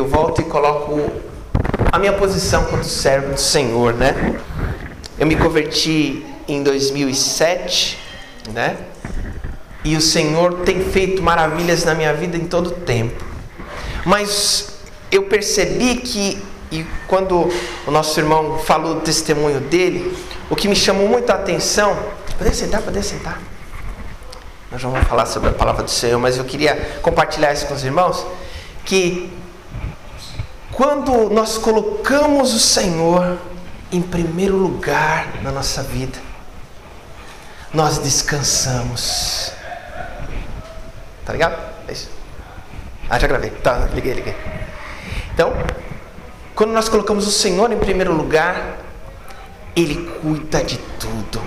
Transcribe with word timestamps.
eu 0.00 0.08
volto 0.08 0.40
e 0.40 0.44
coloco 0.44 1.10
a 1.92 1.98
minha 1.98 2.14
posição 2.14 2.64
como 2.64 2.82
servo 2.82 3.34
do 3.34 3.40
Senhor, 3.40 3.92
né? 3.92 4.40
Eu 5.18 5.26
me 5.26 5.36
converti 5.36 6.24
em 6.48 6.62
2007, 6.62 7.98
né? 8.50 8.78
E 9.84 9.94
o 9.96 10.00
Senhor 10.00 10.60
tem 10.60 10.82
feito 10.82 11.22
maravilhas 11.22 11.84
na 11.84 11.94
minha 11.94 12.14
vida 12.14 12.34
em 12.34 12.46
todo 12.46 12.68
o 12.68 12.70
tempo. 12.70 13.22
Mas 14.06 14.80
eu 15.12 15.24
percebi 15.24 15.96
que, 15.96 16.42
e 16.72 16.86
quando 17.06 17.50
o 17.86 17.90
nosso 17.90 18.18
irmão 18.18 18.58
falou 18.58 18.94
do 18.94 19.00
testemunho 19.02 19.60
dele, 19.60 20.16
o 20.48 20.56
que 20.56 20.66
me 20.66 20.76
chamou 20.76 21.08
muito 21.08 21.28
a 21.30 21.34
atenção. 21.34 21.94
Poder 22.38 22.54
sentar, 22.54 22.80
poder 22.80 23.02
sentar. 23.02 23.38
Nós 24.72 24.80
vamos 24.80 25.06
falar 25.06 25.26
sobre 25.26 25.50
a 25.50 25.52
palavra 25.52 25.82
do 25.82 25.90
Senhor, 25.90 26.18
mas 26.18 26.38
eu 26.38 26.44
queria 26.44 27.00
compartilhar 27.02 27.52
isso 27.52 27.66
com 27.66 27.74
os 27.74 27.84
irmãos. 27.84 28.24
Que 28.82 29.30
quando 30.80 31.28
nós 31.28 31.58
colocamos 31.58 32.54
o 32.54 32.58
Senhor 32.58 33.36
em 33.92 34.00
primeiro 34.00 34.56
lugar 34.56 35.42
na 35.42 35.52
nossa 35.52 35.82
vida, 35.82 36.18
nós 37.74 37.98
descansamos. 37.98 39.52
Tá 41.22 41.34
ligado? 41.34 41.62
É 41.86 41.92
isso. 41.92 42.08
Ah, 43.10 43.18
já 43.18 43.26
gravei. 43.26 43.50
Tá, 43.50 43.90
liguei, 43.92 44.14
liguei. 44.14 44.34
Então, 45.34 45.52
quando 46.54 46.70
nós 46.70 46.88
colocamos 46.88 47.26
o 47.26 47.30
Senhor 47.30 47.70
em 47.70 47.78
primeiro 47.78 48.14
lugar, 48.14 48.78
Ele 49.76 50.10
cuida 50.22 50.64
de 50.64 50.78
tudo. 50.98 51.42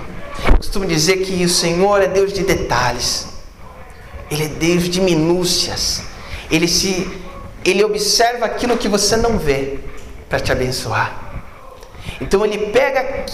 Eu 0.45 0.57
costumo 0.57 0.85
dizer 0.85 1.25
que 1.25 1.43
o 1.43 1.49
Senhor 1.49 2.03
é 2.03 2.07
Deus 2.07 2.33
de 2.33 2.43
detalhes. 2.43 3.29
Ele 4.29 4.43
é 4.43 4.47
Deus 4.49 4.83
de 4.87 5.01
minúcias. 5.01 6.03
Ele 6.51 6.67
se 6.67 7.22
ele 7.65 7.83
observa 7.83 8.45
aquilo 8.45 8.77
que 8.77 8.87
você 8.87 9.15
não 9.15 9.37
vê 9.37 9.79
para 10.29 10.39
te 10.39 10.51
abençoar. 10.51 11.23
Então 12.19 12.45
ele 12.45 12.67
pega 12.67 13.25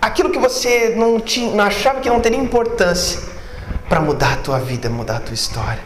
aquilo 0.00 0.30
que 0.30 0.38
você 0.38 0.94
não, 0.96 1.20
tinha, 1.20 1.54
não 1.54 1.64
achava 1.64 2.00
que 2.00 2.08
não 2.08 2.20
teria 2.20 2.38
importância 2.38 3.20
para 3.88 4.00
mudar 4.00 4.34
a 4.34 4.36
tua 4.36 4.58
vida, 4.58 4.88
mudar 4.88 5.16
a 5.16 5.20
tua 5.20 5.34
história. 5.34 5.82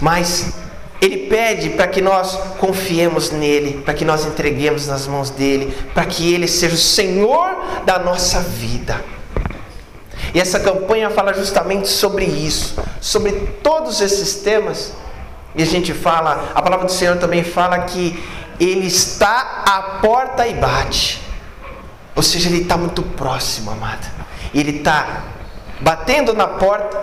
Mas 0.00 0.52
ele 1.00 1.28
pede 1.28 1.70
para 1.70 1.86
que 1.86 2.00
nós 2.00 2.36
confiemos 2.58 3.30
nele, 3.30 3.82
para 3.84 3.94
que 3.94 4.04
nós 4.04 4.24
entreguemos 4.24 4.86
nas 4.86 5.06
mãos 5.06 5.30
dele, 5.30 5.76
para 5.94 6.04
que 6.04 6.32
ele 6.32 6.48
seja 6.48 6.74
o 6.74 6.78
Senhor 6.78 7.82
da 7.84 7.98
nossa 7.98 8.40
vida. 8.40 9.02
E 10.34 10.40
essa 10.40 10.60
campanha 10.60 11.08
fala 11.10 11.32
justamente 11.32 11.88
sobre 11.88 12.24
isso, 12.24 12.76
sobre 13.00 13.32
todos 13.62 14.00
esses 14.00 14.36
temas. 14.36 14.92
E 15.54 15.62
a 15.62 15.66
gente 15.66 15.92
fala, 15.92 16.52
a 16.54 16.62
palavra 16.62 16.86
do 16.86 16.92
Senhor 16.92 17.16
também 17.16 17.42
fala 17.42 17.80
que 17.80 18.22
ele 18.60 18.86
está 18.86 19.62
à 19.66 19.82
porta 20.00 20.46
e 20.46 20.54
bate. 20.54 21.22
Ou 22.14 22.22
seja, 22.22 22.48
ele 22.48 22.62
está 22.62 22.76
muito 22.76 23.02
próximo, 23.02 23.70
amada. 23.70 24.06
Ele 24.52 24.78
está 24.78 25.22
batendo 25.80 26.34
na 26.34 26.46
porta 26.46 27.00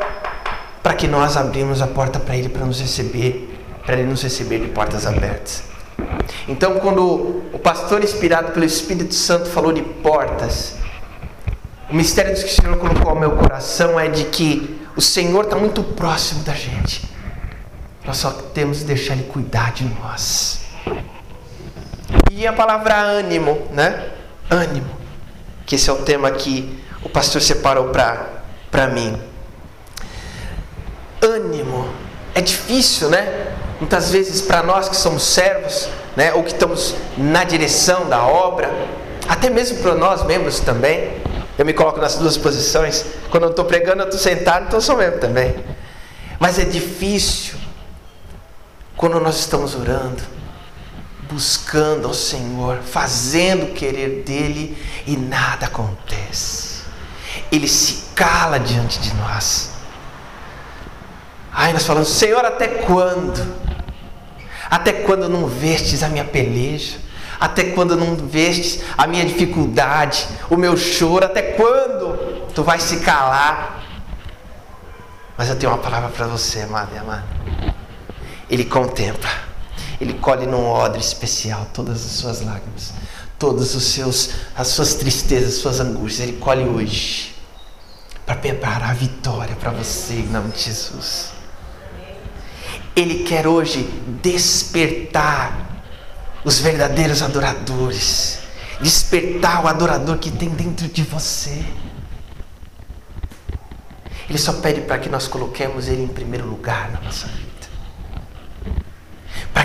para 0.84 0.94
que 0.94 1.08
nós 1.08 1.38
abrimos 1.38 1.82
a 1.82 1.88
porta 1.88 2.20
para 2.20 2.36
ele 2.36 2.50
para 2.50 2.66
nos 2.66 2.80
receber, 2.80 3.58
para 3.86 3.96
ele 3.96 4.10
nos 4.10 4.22
receber 4.22 4.60
de 4.60 4.68
portas 4.68 5.08
abertas. 5.08 5.64
Então, 6.48 6.80
quando 6.80 7.44
o 7.54 7.60
pastor 7.60 8.04
inspirado 8.04 8.52
pelo 8.52 8.66
Espírito 8.66 9.16
Santo 9.16 9.50
falou 9.50 9.72
de 9.72 9.82
portas, 9.82 10.76
o 11.90 11.96
mistério 11.96 12.36
que 12.36 12.44
o 12.44 12.50
Senhor 12.50 12.78
colocou 12.78 13.10
ao 13.10 13.16
meu 13.16 13.32
coração 13.32 14.00
é 14.00 14.08
de 14.08 14.26
que 14.26 14.82
o 14.96 15.02
Senhor 15.02 15.46
está 15.46 15.56
muito 15.56 15.82
próximo 15.84 16.44
da 16.44 16.54
gente. 16.54 17.15
Nós 18.06 18.18
só 18.18 18.32
temos 18.54 18.80
que 18.80 18.84
deixar 18.86 19.14
Ele 19.14 19.24
cuidar 19.24 19.74
de 19.74 19.86
nós. 19.86 20.62
E 22.32 22.46
a 22.46 22.54
palavra 22.54 22.96
ânimo, 22.96 23.68
né? 23.72 24.10
Ânimo. 24.50 24.90
Que 25.66 25.76
esse 25.76 25.90
é 25.90 25.94
o 25.94 25.98
tema 25.98 26.30
que 26.32 26.84
o 27.04 27.10
pastor 27.10 27.42
separou 27.42 27.90
para 27.90 28.88
mim. 28.88 29.20
Ânimo. 31.22 31.90
É 32.34 32.42
difícil, 32.42 33.10
né? 33.10 33.54
Muitas 33.80 34.12
vezes 34.12 34.42
para 34.42 34.62
nós 34.62 34.88
que 34.88 34.96
somos 34.96 35.24
servos, 35.24 35.90
né? 36.16 36.34
Ou 36.34 36.44
que 36.44 36.52
estamos 36.52 36.96
na 37.18 37.44
direção 37.44 38.08
da 38.08 38.24
obra, 38.24 38.70
até 39.28 39.50
mesmo 39.50 39.80
para 39.80 39.96
nós 39.96 40.24
membros 40.24 40.60
também 40.60 41.26
eu 41.58 41.66
me 41.66 41.74
coloco 41.74 42.00
nas 42.00 42.16
duas 42.16 42.38
posições. 42.38 43.06
Quando 43.30 43.44
eu 43.44 43.50
estou 43.50 43.66
pregando, 43.66 44.02
eu 44.02 44.06
estou 44.06 44.20
sentado, 44.20 44.66
então 44.68 44.82
sou 44.82 44.98
mesmo 44.98 45.20
também. 45.20 45.56
Mas 46.38 46.60
é 46.60 46.66
difícil 46.66 47.65
quando 48.96 49.20
nós 49.20 49.40
estamos 49.40 49.76
orando, 49.76 50.22
buscando 51.30 52.08
ao 52.08 52.14
Senhor, 52.14 52.78
fazendo 52.78 53.66
o 53.66 53.74
querer 53.74 54.24
dele 54.24 54.78
e 55.06 55.18
nada 55.18 55.66
acontece. 55.66 56.84
Ele 57.52 57.68
se 57.68 58.06
cala 58.16 58.60
diante 58.60 59.00
de 59.00 59.14
nós. 59.16 59.72
Aí 61.52 61.74
nós 61.74 61.86
falamos, 61.86 62.10
Senhor, 62.10 62.44
até 62.44 62.68
quando? 62.68 63.56
Até 64.70 64.92
quando 64.92 65.30
não 65.30 65.48
vestes 65.48 66.04
a 66.04 66.10
minha 66.10 66.26
peleja? 66.26 66.98
Até 67.40 67.66
quando 67.66 67.96
não 67.96 68.16
vestes 68.16 68.82
a 68.98 69.06
minha 69.06 69.26
dificuldade, 69.26 70.28
o 70.50 70.56
meu 70.56 70.78
choro? 70.78 71.26
Até 71.26 71.42
quando 71.42 72.46
tu 72.54 72.64
vais 72.64 72.84
se 72.84 73.02
calar? 73.02 73.84
Mas 75.38 75.50
eu 75.50 75.56
tenho 75.58 75.72
uma 75.72 75.78
palavra 75.78 76.10
para 76.10 76.28
você, 76.28 76.62
amado 76.62 76.92
e 76.96 76.98
amado. 76.98 77.24
Ele 78.50 78.66
contempla, 78.66 79.30
ele 80.00 80.14
colhe 80.14 80.46
num 80.46 80.66
odre 80.66 81.00
especial 81.00 81.68
todas 81.74 82.06
as 82.06 82.12
suas 82.12 82.42
lágrimas, 82.42 82.94
todas 83.40 83.74
os 83.76 83.84
seus, 83.84 84.32
as 84.56 84.68
suas 84.68 84.94
tristezas, 84.96 85.56
as 85.56 85.60
suas 85.62 85.80
angústias. 85.80 86.28
Ele 86.28 86.38
colhe 86.38 86.64
hoje 86.64 87.36
para 88.26 88.36
preparar 88.36 88.92
a 88.92 88.94
vitória 88.94 89.56
para 89.56 89.72
você 89.72 90.14
em 90.14 90.28
nome 90.28 90.52
de 90.52 90.64
Jesus. 90.64 91.32
Ele 92.96 93.24
quer 93.24 93.48
hoje 93.48 93.84
despertar 94.22 95.84
os 96.44 96.60
verdadeiros 96.60 97.22
adoradores, 97.22 98.40
despertar 98.80 99.64
o 99.64 99.68
adorador 99.68 100.18
que 100.18 100.32
tem 100.32 100.50
dentro 100.50 100.88
de 100.88 101.04
você. 101.04 101.66
Ele 104.30 104.38
só 104.38 104.54
pede 104.54 104.82
para 104.82 104.98
que 104.98 105.10
nós 105.10 105.28
coloquemos 105.28 105.88
Ele 105.88 106.04
em 106.04 106.08
primeiro 106.08 106.48
lugar 106.48 106.92
na 106.92 107.02
nossa 107.02 107.28
vida. 107.28 107.55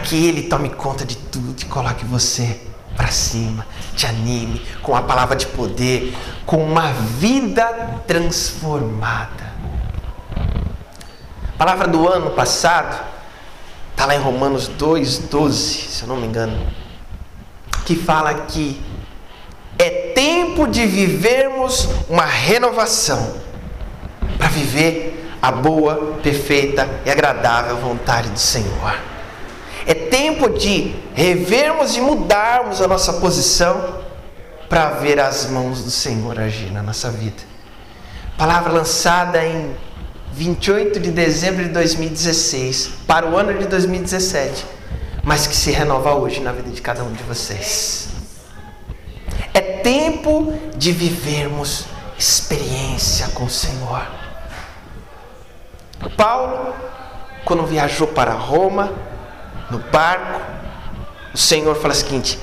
Que 0.03 0.27
Ele 0.27 0.43
tome 0.43 0.71
conta 0.71 1.05
de 1.05 1.17
tudo 1.17 1.61
e 1.61 1.65
coloque 1.65 2.05
você 2.05 2.61
para 2.97 3.09
cima, 3.09 3.67
te 3.95 4.07
anime 4.07 4.61
com 4.83 4.95
a 4.95 5.03
palavra 5.03 5.37
de 5.37 5.47
poder, 5.47 6.15
com 6.45 6.63
uma 6.65 6.93
vida 6.93 8.03
transformada. 8.07 9.51
A 11.55 11.59
palavra 11.59 11.87
do 11.87 12.09
ano 12.09 12.31
passado 12.31 13.11
Está 14.01 14.07
lá 14.07 14.17
em 14.17 14.19
Romanos 14.19 14.67
2,12, 14.79 15.53
se 15.53 16.03
eu 16.05 16.09
não 16.09 16.17
me 16.17 16.27
engano. 16.27 16.59
Que 17.85 17.95
fala 17.95 18.33
que 18.33 18.81
é 19.79 19.91
tempo 20.15 20.67
de 20.67 20.87
vivermos 20.87 21.87
uma 22.09 22.25
renovação 22.25 23.35
para 24.39 24.49
viver 24.49 25.31
a 25.43 25.53
boa, 25.53 26.17
perfeita 26.23 26.89
e 27.05 27.11
agradável 27.11 27.77
vontade 27.77 28.31
do 28.31 28.39
Senhor. 28.39 28.99
É 29.91 29.95
tempo 29.95 30.49
de 30.51 30.95
revermos 31.15 31.97
e 31.97 32.01
mudarmos 32.01 32.81
a 32.81 32.87
nossa 32.87 33.15
posição 33.15 33.99
para 34.69 34.91
ver 34.91 35.19
as 35.19 35.47
mãos 35.47 35.83
do 35.83 35.91
Senhor 35.91 36.39
agir 36.39 36.71
na 36.71 36.81
nossa 36.81 37.11
vida. 37.11 37.43
Palavra 38.39 38.73
lançada 38.73 39.45
em 39.45 39.75
28 40.33 41.01
de 41.01 41.11
dezembro 41.11 41.65
de 41.65 41.71
2016 41.71 42.89
para 43.05 43.29
o 43.29 43.37
ano 43.37 43.53
de 43.59 43.67
2017, 43.67 44.65
mas 45.25 45.49
que 45.49 45.57
se 45.57 45.73
renova 45.73 46.15
hoje 46.15 46.39
na 46.39 46.53
vida 46.53 46.71
de 46.71 46.81
cada 46.81 47.03
um 47.03 47.13
de 47.13 47.25
vocês. 47.25 48.11
É 49.53 49.61
tempo 49.61 50.57
de 50.77 50.93
vivermos 50.93 51.87
experiência 52.17 53.27
com 53.35 53.43
o 53.43 53.51
Senhor. 53.51 54.07
Paulo, 56.17 56.77
quando 57.45 57.67
viajou 57.67 58.07
para 58.07 58.31
Roma, 58.35 59.10
no 59.71 59.79
barco, 59.79 60.41
o 61.33 61.39
Senhor 61.39 61.75
fala 61.77 61.95
o 61.95 61.97
seguinte: 61.97 62.39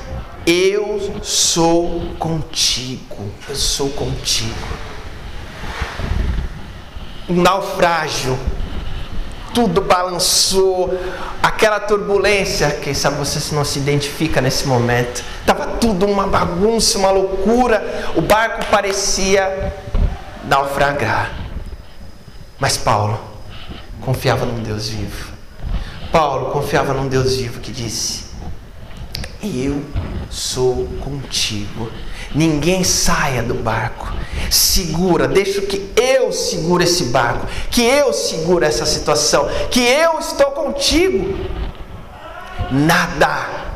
Eu 0.46 1.20
sou 1.24 2.14
contigo, 2.18 3.32
eu 3.50 3.56
sou 3.56 3.90
contigo 3.90 4.88
um 7.30 7.42
naufrágio. 7.42 8.38
Tudo 9.54 9.82
balançou, 9.82 11.00
aquela 11.42 11.80
turbulência, 11.80 12.70
quem 12.82 12.94
sabe 12.94 13.18
você 13.18 13.56
não 13.56 13.66
se 13.66 13.80
identifica 13.80 14.40
nesse 14.40 14.68
momento. 14.68 15.24
Estava 15.40 15.66
tudo 15.78 16.06
uma 16.06 16.28
bagunça, 16.28 17.00
uma 17.00 17.10
loucura. 17.10 18.12
O 18.16 18.22
barco 18.22 18.66
parecia 18.70 19.74
naufragar. 20.44 21.32
Mas 22.60 22.78
Paulo 22.78 23.20
confiava 24.02 24.46
num 24.46 24.62
Deus 24.62 24.90
vivo. 24.90 25.37
Paulo 26.12 26.52
confiava 26.52 26.94
num 26.94 27.08
Deus 27.08 27.36
vivo 27.36 27.60
que 27.60 27.72
disse: 27.72 28.26
Eu 29.42 29.84
sou 30.30 30.88
contigo. 31.02 31.90
Ninguém 32.34 32.84
saia 32.84 33.42
do 33.42 33.54
barco. 33.54 34.14
Segura, 34.50 35.28
deixa 35.28 35.62
que 35.62 35.92
eu 35.96 36.32
seguro 36.32 36.84
esse 36.84 37.06
barco, 37.06 37.48
que 37.72 37.82
eu 37.82 38.14
seguro 38.14 38.66
essa 38.66 38.86
situação, 38.86 39.48
que 39.72 39.80
eu 39.80 40.20
estou 40.20 40.52
contigo. 40.52 41.38
Nada 42.72 43.68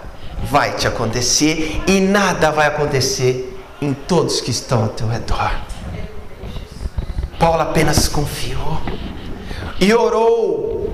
vai 0.44 0.74
te 0.76 0.88
acontecer 0.88 1.82
e 1.88 2.00
nada 2.02 2.52
vai 2.52 2.68
acontecer 2.68 3.58
em 3.82 3.94
todos 3.94 4.42
que 4.42 4.52
estão 4.52 4.84
ao 4.84 4.90
teu 4.90 5.08
redor. 5.08 5.52
Paulo 7.40 7.62
apenas 7.62 8.08
confiou 8.08 8.80
e 9.80 9.94
orou. 9.94 10.91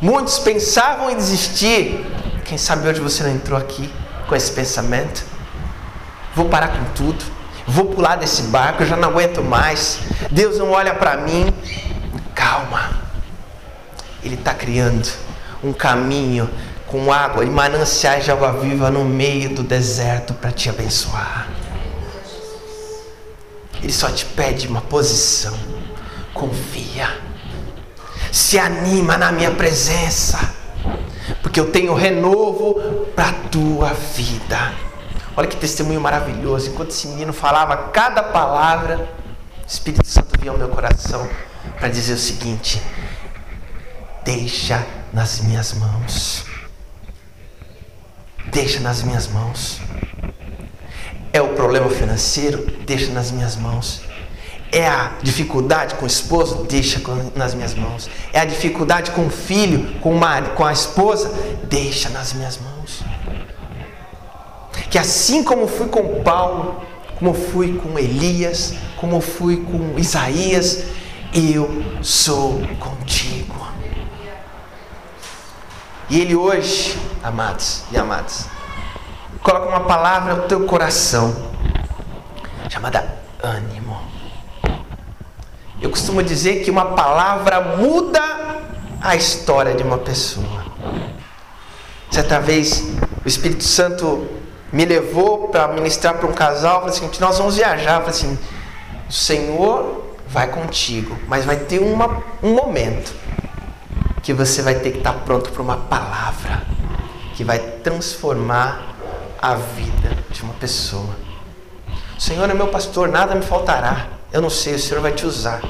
Muitos 0.00 0.38
pensavam 0.38 1.10
em 1.10 1.16
desistir. 1.16 2.06
Quem 2.46 2.56
sabe 2.56 2.88
hoje 2.88 3.00
você 3.00 3.22
não 3.22 3.30
entrou 3.30 3.58
aqui 3.58 3.92
com 4.26 4.34
esse 4.34 4.50
pensamento? 4.52 5.22
Vou 6.34 6.48
parar 6.48 6.68
com 6.68 6.84
tudo. 6.94 7.22
Vou 7.66 7.84
pular 7.84 8.16
desse 8.16 8.42
barco, 8.44 8.82
eu 8.82 8.86
já 8.86 8.96
não 8.96 9.10
aguento 9.10 9.42
mais. 9.42 9.98
Deus 10.30 10.58
não 10.58 10.70
olha 10.70 10.94
para 10.94 11.18
mim. 11.18 11.52
Calma. 12.34 12.98
Ele 14.24 14.36
está 14.36 14.54
criando 14.54 15.08
um 15.62 15.72
caminho 15.72 16.48
com 16.86 17.12
água 17.12 17.44
e 17.44 17.50
mananciais 17.50 18.24
de 18.24 18.30
água 18.30 18.52
viva 18.52 18.90
no 18.90 19.04
meio 19.04 19.54
do 19.54 19.62
deserto 19.62 20.32
para 20.32 20.50
te 20.50 20.70
abençoar. 20.70 21.46
Ele 23.82 23.92
só 23.92 24.10
te 24.10 24.24
pede 24.24 24.66
uma 24.66 24.80
posição. 24.80 25.54
Confia. 26.32 27.29
Se 28.32 28.58
anima 28.58 29.16
na 29.16 29.32
minha 29.32 29.50
presença. 29.50 30.54
Porque 31.42 31.58
eu 31.58 31.70
tenho 31.70 31.94
renovo 31.94 32.74
para 33.14 33.30
a 33.30 33.32
tua 33.32 33.92
vida. 33.92 34.72
Olha 35.36 35.48
que 35.48 35.56
testemunho 35.56 36.00
maravilhoso. 36.00 36.70
Enquanto 36.70 36.90
esse 36.90 37.08
menino 37.08 37.32
falava 37.32 37.76
cada 37.90 38.22
palavra, 38.22 39.08
o 39.62 39.66
Espírito 39.66 40.06
Santo 40.06 40.38
vinha 40.38 40.52
ao 40.52 40.58
meu 40.58 40.68
coração 40.68 41.28
para 41.78 41.88
dizer 41.88 42.14
o 42.14 42.18
seguinte: 42.18 42.82
Deixa 44.24 44.86
nas 45.12 45.40
minhas 45.40 45.72
mãos. 45.72 46.44
Deixa 48.46 48.80
nas 48.80 49.02
minhas 49.02 49.28
mãos. 49.28 49.80
É 51.32 51.40
o 51.40 51.54
problema 51.54 51.88
financeiro? 51.88 52.66
Deixa 52.84 53.12
nas 53.12 53.30
minhas 53.30 53.56
mãos. 53.56 54.02
É 54.72 54.86
a 54.86 55.12
dificuldade 55.20 55.96
com 55.96 56.04
o 56.04 56.06
esposo? 56.06 56.64
Deixa 56.68 57.00
nas 57.34 57.54
minhas 57.54 57.74
mãos. 57.74 58.08
É 58.32 58.40
a 58.40 58.44
dificuldade 58.44 59.10
com 59.10 59.26
o 59.26 59.30
filho, 59.30 59.98
com, 60.00 60.14
uma, 60.14 60.40
com 60.42 60.64
a 60.64 60.72
esposa? 60.72 61.32
Deixa 61.64 62.08
nas 62.08 62.32
minhas 62.32 62.58
mãos. 62.58 63.02
Que 64.88 64.98
assim 64.98 65.42
como 65.42 65.66
fui 65.66 65.88
com 65.88 66.22
Paulo, 66.22 66.82
como 67.18 67.34
fui 67.34 67.78
com 67.78 67.98
Elias, 67.98 68.74
como 68.96 69.20
fui 69.20 69.58
com 69.64 69.98
Isaías, 69.98 70.84
eu 71.32 71.84
sou 72.02 72.60
contigo. 72.78 73.60
E 76.08 76.20
Ele 76.20 76.34
hoje, 76.34 76.98
amados 77.22 77.84
e 77.92 77.96
amadas, 77.96 78.46
coloca 79.42 79.68
uma 79.68 79.80
palavra 79.80 80.34
no 80.34 80.48
teu 80.48 80.66
coração, 80.66 81.34
chamada 82.68 83.20
ânimo. 83.42 84.19
Eu 85.80 85.88
costumo 85.88 86.22
dizer 86.22 86.62
que 86.62 86.70
uma 86.70 86.86
palavra 86.86 87.60
muda 87.60 88.20
a 89.00 89.16
história 89.16 89.74
de 89.74 89.82
uma 89.82 89.96
pessoa. 89.96 90.66
Certa 92.10 92.38
vez, 92.38 92.84
o 93.24 93.28
Espírito 93.28 93.64
Santo 93.64 94.28
me 94.70 94.84
levou 94.84 95.48
para 95.48 95.68
ministrar 95.68 96.14
para 96.14 96.26
um 96.28 96.32
casal, 96.32 96.80
falou 96.80 96.94
assim, 96.94 97.10
nós 97.18 97.38
vamos 97.38 97.56
viajar, 97.56 98.00
falei 98.00 98.10
assim, 98.10 98.38
o 99.08 99.12
Senhor 99.12 100.16
vai 100.28 100.48
contigo, 100.48 101.16
mas 101.26 101.44
vai 101.44 101.56
ter 101.56 101.80
uma, 101.80 102.22
um 102.42 102.54
momento 102.54 103.12
que 104.22 104.34
você 104.34 104.60
vai 104.60 104.74
ter 104.74 104.90
que 104.90 104.98
estar 104.98 105.14
pronto 105.24 105.50
para 105.50 105.62
uma 105.62 105.76
palavra 105.76 106.62
que 107.34 107.42
vai 107.42 107.58
transformar 107.58 108.94
a 109.40 109.54
vida 109.54 110.16
de 110.30 110.42
uma 110.42 110.52
pessoa. 110.54 111.16
O 112.18 112.20
Senhor 112.20 112.48
é 112.50 112.52
meu 112.54 112.68
pastor, 112.68 113.08
nada 113.08 113.34
me 113.34 113.42
faltará. 113.42 114.19
Eu 114.32 114.40
não 114.40 114.50
sei, 114.50 114.74
o 114.74 114.78
Senhor 114.78 115.00
vai 115.00 115.12
te 115.12 115.26
usar. 115.26 115.60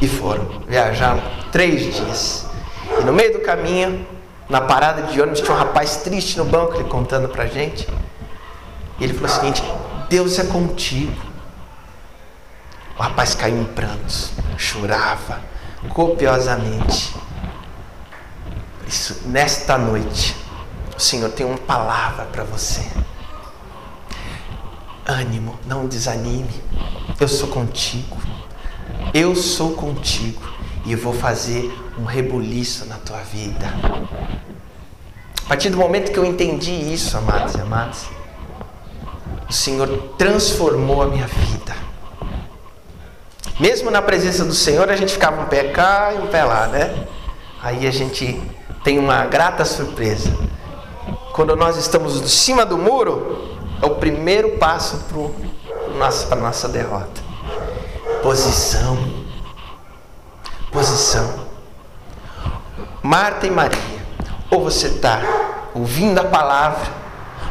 E 0.00 0.08
foram, 0.08 0.62
viajaram 0.66 1.22
três 1.52 1.94
dias. 1.94 2.46
E 3.00 3.04
no 3.04 3.12
meio 3.12 3.32
do 3.32 3.40
caminho, 3.40 4.06
na 4.48 4.60
parada 4.60 5.02
de 5.02 5.20
ônibus, 5.20 5.40
tinha 5.40 5.54
um 5.54 5.58
rapaz 5.58 5.98
triste 5.98 6.36
no 6.36 6.44
banco, 6.44 6.74
ele 6.74 6.84
contando 6.84 7.28
pra 7.28 7.46
gente. 7.46 7.88
E 8.98 9.04
ele 9.04 9.14
falou 9.14 9.28
o 9.28 9.32
seguinte: 9.32 9.62
Deus 10.08 10.38
é 10.38 10.44
contigo. 10.44 11.14
O 12.98 13.02
rapaz 13.02 13.34
caiu 13.34 13.60
em 13.60 13.64
prantos, 13.64 14.30
chorava 14.56 15.40
copiosamente. 15.88 17.14
Isso, 18.86 19.22
nesta 19.26 19.76
noite, 19.78 20.36
o 20.96 21.00
Senhor 21.00 21.30
tem 21.30 21.44
uma 21.44 21.58
palavra 21.58 22.26
para 22.26 22.44
você. 22.44 22.86
Ânimo, 25.06 25.58
não 25.66 25.86
desanime. 25.86 26.62
Eu 27.20 27.28
sou 27.28 27.48
contigo. 27.48 28.16
Eu 29.12 29.36
sou 29.36 29.72
contigo 29.74 30.42
e 30.86 30.94
vou 30.94 31.12
fazer 31.12 31.72
um 31.98 32.04
rebuliço 32.04 32.86
na 32.86 32.96
tua 32.96 33.18
vida. 33.18 33.66
A 35.44 35.48
partir 35.48 35.68
do 35.68 35.76
momento 35.76 36.10
que 36.10 36.18
eu 36.18 36.24
entendi 36.24 36.72
isso, 36.72 37.16
amados 37.18 37.54
e 37.54 37.60
amadas, 37.60 38.06
o 39.48 39.52
Senhor 39.52 39.88
transformou 40.16 41.02
a 41.02 41.06
minha 41.06 41.26
vida. 41.26 41.76
Mesmo 43.60 43.90
na 43.90 44.02
presença 44.02 44.44
do 44.44 44.54
Senhor, 44.54 44.90
a 44.90 44.96
gente 44.96 45.12
ficava 45.12 45.42
um 45.42 45.46
pé 45.46 45.64
cá 45.64 46.12
e 46.14 46.18
um 46.18 46.26
pé 46.28 46.44
lá, 46.44 46.66
né? 46.66 47.06
Aí 47.62 47.86
a 47.86 47.90
gente 47.90 48.40
tem 48.82 48.98
uma 48.98 49.26
grata 49.26 49.64
surpresa. 49.64 50.32
Quando 51.32 51.54
nós 51.54 51.76
estamos 51.76 52.20
em 52.20 52.26
cima 52.26 52.64
do 52.64 52.76
muro, 52.76 53.53
é 53.84 53.86
o 53.86 53.96
primeiro 53.96 54.56
passo 54.56 55.04
para 56.26 56.38
a 56.38 56.40
nossa 56.40 56.68
derrota. 56.68 57.20
Posição. 58.22 58.96
Posição. 60.72 61.44
Marta 63.02 63.46
e 63.46 63.50
Maria, 63.50 64.06
ou 64.50 64.64
você 64.64 64.86
está 64.86 65.20
ouvindo 65.74 66.18
a 66.18 66.24
palavra, 66.24 66.90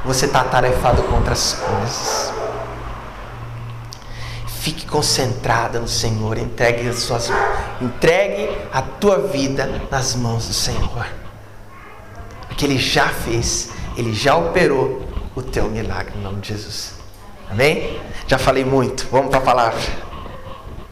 você 0.04 0.26
está 0.26 0.42
atarefado 0.42 1.04
contra 1.04 1.34
as 1.34 1.54
coisas. 1.54 2.34
Fique 4.48 4.88
concentrada 4.88 5.80
no 5.80 5.88
Senhor, 5.88 6.40
entregue, 6.40 6.90
as 6.90 7.00
suas, 7.00 7.30
entregue 7.80 8.50
a 8.74 8.82
tua 8.82 9.20
vida 9.20 9.84
nas 9.92 10.16
mãos 10.16 10.48
do 10.48 10.54
Senhor. 10.54 11.06
Porque 12.48 12.66
Ele 12.66 12.80
já 12.80 13.10
fez, 13.10 13.70
Ele 13.96 14.14
já 14.14 14.36
operou 14.36 15.13
o 15.36 15.42
teu 15.42 15.70
milagre 15.70 16.14
em 16.16 16.22
nome 16.22 16.42
de 16.42 16.50
Jesus. 16.50 16.94
Amém? 17.50 18.00
Já 18.28 18.38
falei 18.38 18.64
muito, 18.64 19.08
vamos 19.12 19.30
para 19.30 19.40
a 19.40 19.42
palavra. 19.42 19.82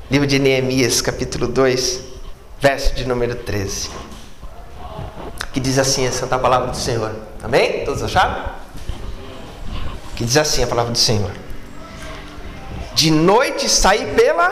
Livro 0.10 0.28
de 0.28 0.40
Neemias, 0.40 1.02
capítulo 1.02 1.48
2, 1.48 2.02
verso 2.60 2.96
de 2.96 3.08
número 3.08 3.36
13. 3.36 3.90
Que 5.54 5.60
diz 5.60 5.78
assim 5.78 6.08
a 6.08 6.12
santa 6.12 6.40
palavra 6.40 6.72
do 6.72 6.78
Senhor. 6.78 7.16
Amém? 7.44 7.86
Todos 7.86 8.02
acharam? 8.04 8.52
Que 10.16 10.26
diz 10.26 10.38
assim 10.38 10.64
a 10.64 10.68
palavra 10.68 10.92
do 10.92 10.98
Senhor. 10.98 11.32
De 12.94 13.12
noite 13.12 13.70
saí 13.70 14.14
pela 14.16 14.50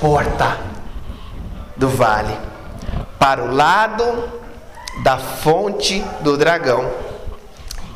porta 0.00 0.58
do 1.76 1.88
vale, 1.88 2.36
para 3.18 3.42
o 3.42 3.52
lado 3.52 4.30
da 5.02 5.18
fonte 5.18 6.04
do 6.20 6.36
dragão 6.36 7.04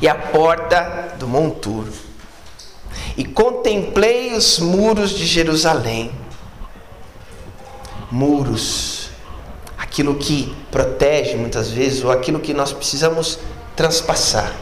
e 0.01 0.07
a 0.07 0.15
porta 0.15 1.15
do 1.17 1.27
monturo. 1.27 1.91
E 3.17 3.25
contemplei 3.25 4.33
os 4.33 4.59
muros 4.59 5.11
de 5.11 5.25
Jerusalém. 5.25 6.11
Muros, 8.11 9.09
aquilo 9.77 10.15
que 10.15 10.55
protege 10.71 11.35
muitas 11.35 11.69
vezes, 11.69 12.03
ou 12.03 12.11
aquilo 12.11 12.39
que 12.39 12.53
nós 12.53 12.73
precisamos 12.73 13.39
transpassar, 13.75 14.53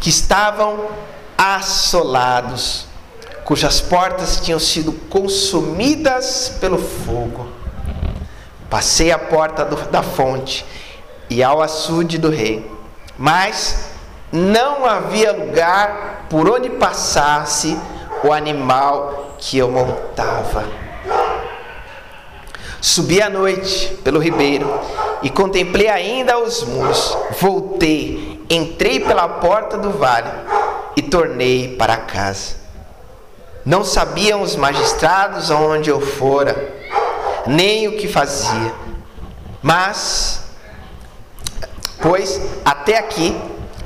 que 0.00 0.08
estavam 0.08 0.88
assolados, 1.36 2.86
cujas 3.44 3.80
portas 3.80 4.40
tinham 4.40 4.60
sido 4.60 4.92
consumidas 5.08 6.56
pelo 6.60 6.78
fogo 6.78 7.62
Passei 8.72 9.12
a 9.12 9.18
porta 9.18 9.66
do, 9.66 9.76
da 9.90 10.02
fonte 10.02 10.64
e 11.28 11.42
ao 11.42 11.60
açude 11.60 12.16
do 12.16 12.30
rei, 12.30 12.71
mas 13.22 13.90
não 14.32 14.84
havia 14.84 15.30
lugar 15.30 16.26
por 16.28 16.50
onde 16.50 16.68
passasse 16.70 17.78
o 18.24 18.32
animal 18.32 19.36
que 19.38 19.58
eu 19.58 19.70
montava. 19.70 20.64
Subi 22.80 23.22
à 23.22 23.30
noite 23.30 23.96
pelo 24.02 24.18
ribeiro 24.18 24.68
e 25.22 25.30
contemplei 25.30 25.86
ainda 25.86 26.36
os 26.36 26.64
muros. 26.64 27.16
Voltei, 27.38 28.44
entrei 28.50 28.98
pela 28.98 29.28
porta 29.28 29.78
do 29.78 29.92
vale 29.92 30.28
e 30.96 31.02
tornei 31.02 31.76
para 31.76 31.98
casa. 31.98 32.56
Não 33.64 33.84
sabiam 33.84 34.42
os 34.42 34.56
magistrados 34.56 35.48
aonde 35.48 35.90
eu 35.90 36.00
fora, 36.00 36.74
nem 37.46 37.86
o 37.86 37.96
que 37.96 38.08
fazia. 38.08 38.74
Mas, 39.62 40.41
pois 42.02 42.40
até 42.64 42.98
aqui 42.98 43.40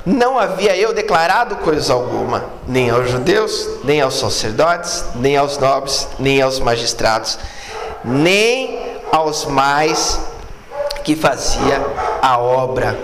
não 0.07 0.39
havia 0.39 0.77
eu 0.77 0.95
declarado 0.95 1.57
coisa 1.57 1.93
alguma, 1.93 2.45
nem 2.67 2.91
aos 2.91 3.11
judeus, 3.11 3.69
nem 3.85 4.01
aos 4.01 4.19
sacerdotes, 4.19 5.05
nem 5.17 5.37
aos 5.37 5.59
nobres, 5.59 6.09
nem 6.19 6.41
aos 6.41 6.61
magistrados, 6.61 7.39
nem 8.05 8.99
aos 9.11 9.45
mais 9.47 10.21
que 11.03 11.17
fazia 11.17 11.85
a 12.23 12.39
obra. 12.39 12.97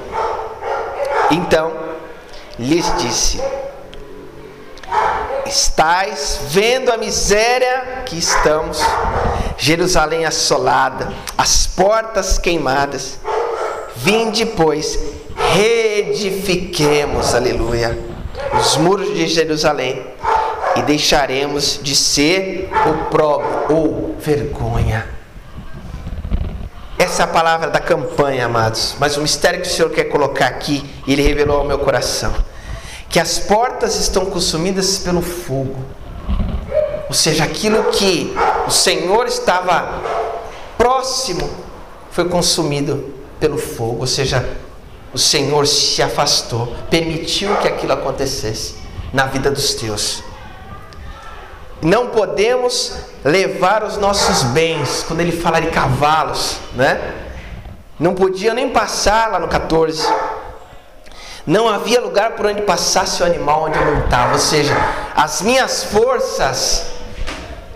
Então 1.31 1.73
lhes 2.59 2.92
disse: 2.99 3.42
Estais 5.45 6.38
vendo 6.49 6.92
a 6.92 6.97
miséria 6.97 8.04
que 8.07 8.16
estamos, 8.16 8.81
Jerusalém 9.57 10.25
assolada, 10.25 11.12
as 11.37 11.66
portas 11.66 12.38
queimadas. 12.38 13.19
Vinde, 13.96 14.46
pois, 14.46 14.99
reedifiquemos, 15.52 17.34
aleluia, 17.34 17.99
os 18.58 18.76
muros 18.76 19.14
de 19.14 19.26
Jerusalém 19.26 20.02
e 20.76 20.82
deixaremos 20.82 21.78
de 21.82 21.94
ser 21.94 22.70
opróbrio 22.87 23.76
ou 23.76 24.16
vergonha. 24.18 25.06
Essa 26.99 27.22
é 27.22 27.25
a 27.25 27.28
palavra 27.28 27.68
da 27.68 27.80
campanha, 27.80 28.46
amados. 28.46 28.94
Mas 28.99 29.16
o 29.16 29.20
mistério 29.20 29.61
que 29.61 29.68
o 29.68 29.70
Senhor 29.70 29.90
quer 29.90 30.04
colocar 30.04 30.46
aqui, 30.46 30.82
Ele 31.06 31.20
revelou 31.20 31.58
ao 31.58 31.64
meu 31.64 31.78
coração: 31.78 32.32
que 33.11 33.20
as 33.20 33.38
portas 33.38 33.96
estão 33.96 34.25
consumidas 34.26 34.99
pelo 34.99 35.20
fogo. 35.20 35.76
Ou 37.08 37.14
seja, 37.14 37.44
aquilo 37.44 37.84
que 37.90 38.34
o 38.66 38.70
Senhor 38.70 39.26
estava 39.26 40.00
próximo 40.78 41.50
foi 42.11 42.26
consumido 42.28 43.12
pelo 43.42 43.58
fogo. 43.58 44.02
Ou 44.02 44.06
seja, 44.06 44.49
o 45.12 45.18
Senhor 45.18 45.66
se 45.66 46.00
afastou, 46.00 46.72
permitiu 46.88 47.56
que 47.56 47.66
aquilo 47.66 47.92
acontecesse 47.92 48.76
na 49.12 49.26
vida 49.26 49.50
dos 49.50 49.75
teus. 49.75 50.22
Não 51.82 52.06
podemos 52.06 52.94
levar 53.25 53.82
os 53.82 53.96
nossos 53.96 54.44
bens, 54.44 55.04
quando 55.08 55.20
ele 55.20 55.32
fala 55.32 55.61
de 55.61 55.66
cavalos, 55.72 56.58
né? 56.76 57.14
Não 57.99 58.14
podia 58.14 58.54
nem 58.54 58.70
passar 58.70 59.32
lá 59.32 59.40
no 59.40 59.49
14. 59.49 60.06
Não 61.44 61.68
havia 61.68 62.00
lugar 62.00 62.37
por 62.37 62.46
onde 62.46 62.62
passasse 62.62 63.25
o 63.25 63.26
animal 63.26 63.64
onde 63.64 63.76
eu 63.76 63.96
montava, 63.96 64.34
ou 64.34 64.38
seja, 64.38 64.76
as 65.16 65.42
minhas 65.42 65.82
forças, 65.82 66.87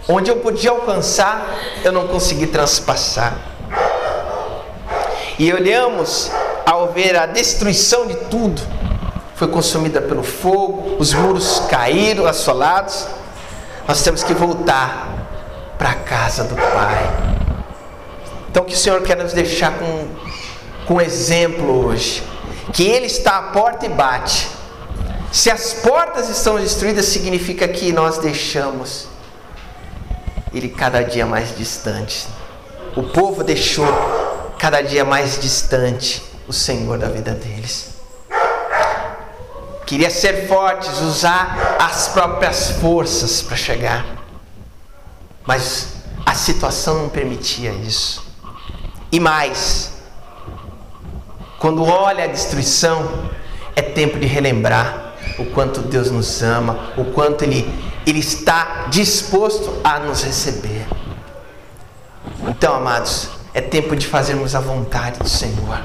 onde 0.09 0.31
eu 0.31 0.37
podia 0.37 0.71
alcançar, 0.71 1.45
eu 1.83 1.91
não 1.91 2.07
consegui 2.07 2.47
transpassar. 2.47 3.56
E 5.39 5.53
olhamos 5.53 6.31
ao 6.65 6.93
ver 6.93 7.17
a 7.17 7.27
destruição 7.27 8.07
de 8.07 8.15
tudo, 8.31 8.63
foi 9.35 9.49
consumida 9.49 10.01
pelo 10.01 10.23
fogo, 10.23 10.97
os 10.99 11.13
muros 11.13 11.61
caíram 11.69 12.27
assolados 12.27 13.07
nós 13.87 14.03
temos 14.03 14.25
que 14.25 14.35
voltar 14.35 15.07
para 15.79 15.91
a 15.91 15.95
casa 15.95 16.43
do 16.43 16.57
Pai. 16.57 17.37
Então, 18.51 18.65
que 18.65 18.75
o 18.75 18.77
Senhor 18.77 19.01
quer 19.03 19.17
nos 19.17 19.33
deixar 19.33 19.79
com, 19.79 20.09
com 20.87 21.01
exemplo 21.01 21.87
hoje: 21.87 22.23
que 22.73 22.83
Ele 22.83 23.07
está 23.07 23.39
à 23.39 23.43
porta 23.43 23.87
e 23.87 23.89
bate. 23.89 24.49
Se 25.31 25.51
as 25.51 25.75
portas 25.75 26.29
estão 26.29 26.59
destruídas, 26.59 27.05
significa 27.07 27.69
que 27.69 27.93
nós 27.93 28.19
deixamos 28.19 29.07
Ele 30.53 30.69
cada 30.69 31.03
dia 31.03 31.27
mais 31.27 31.57
distante. 31.57 32.27
O 32.97 33.05
povo 33.05 33.45
deixou 33.45 33.87
cada 34.67 34.83
dia 34.83 35.05
mais 35.05 35.39
distante 35.41 36.21
o 36.49 36.53
Senhor 36.53 36.99
da 36.99 37.09
vida 37.09 37.31
deles 37.31 37.91
queria 39.87 40.11
ser 40.11 40.49
fortes, 40.49 41.01
usar 41.03 41.77
as 41.81 42.09
próprias 42.09 42.73
forças 42.73 43.43
para 43.43 43.57
chegar. 43.57 44.05
Mas 45.45 45.99
a 46.27 46.35
situação 46.35 47.03
não 47.03 47.09
permitia 47.09 47.71
isso. 47.71 48.27
E 49.13 49.21
mais, 49.21 49.93
quando 51.61 51.85
olha 51.85 52.25
a 52.25 52.27
destruição, 52.27 53.31
é 53.77 53.83
tempo 53.83 54.19
de 54.19 54.27
relembrar 54.27 55.15
o 55.39 55.45
quanto 55.45 55.81
Deus 55.81 56.11
nos 56.11 56.43
ama, 56.43 56.93
o 56.97 57.05
quanto 57.05 57.45
Ele, 57.45 57.73
Ele 58.05 58.19
está 58.19 58.87
disposto 58.91 59.81
a 59.85 60.01
nos 60.01 60.25
receber. 60.25 60.89
Então, 62.49 62.75
amados, 62.75 63.36
é 63.57 63.63
tempo 63.63 63.97
de 63.97 64.07
fazermos 64.07 64.55
a 64.55 64.61
vontade 64.61 65.19
do 65.19 65.29
Senhor. 65.31 65.83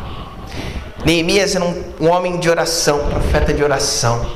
Neemias 1.05 1.55
era 1.55 1.63
um, 1.63 1.83
um 2.01 2.09
homem 2.09 2.37
de 2.37 2.49
oração, 2.49 3.07
profeta 3.07 3.53
de 3.53 3.63
oração. 3.63 4.29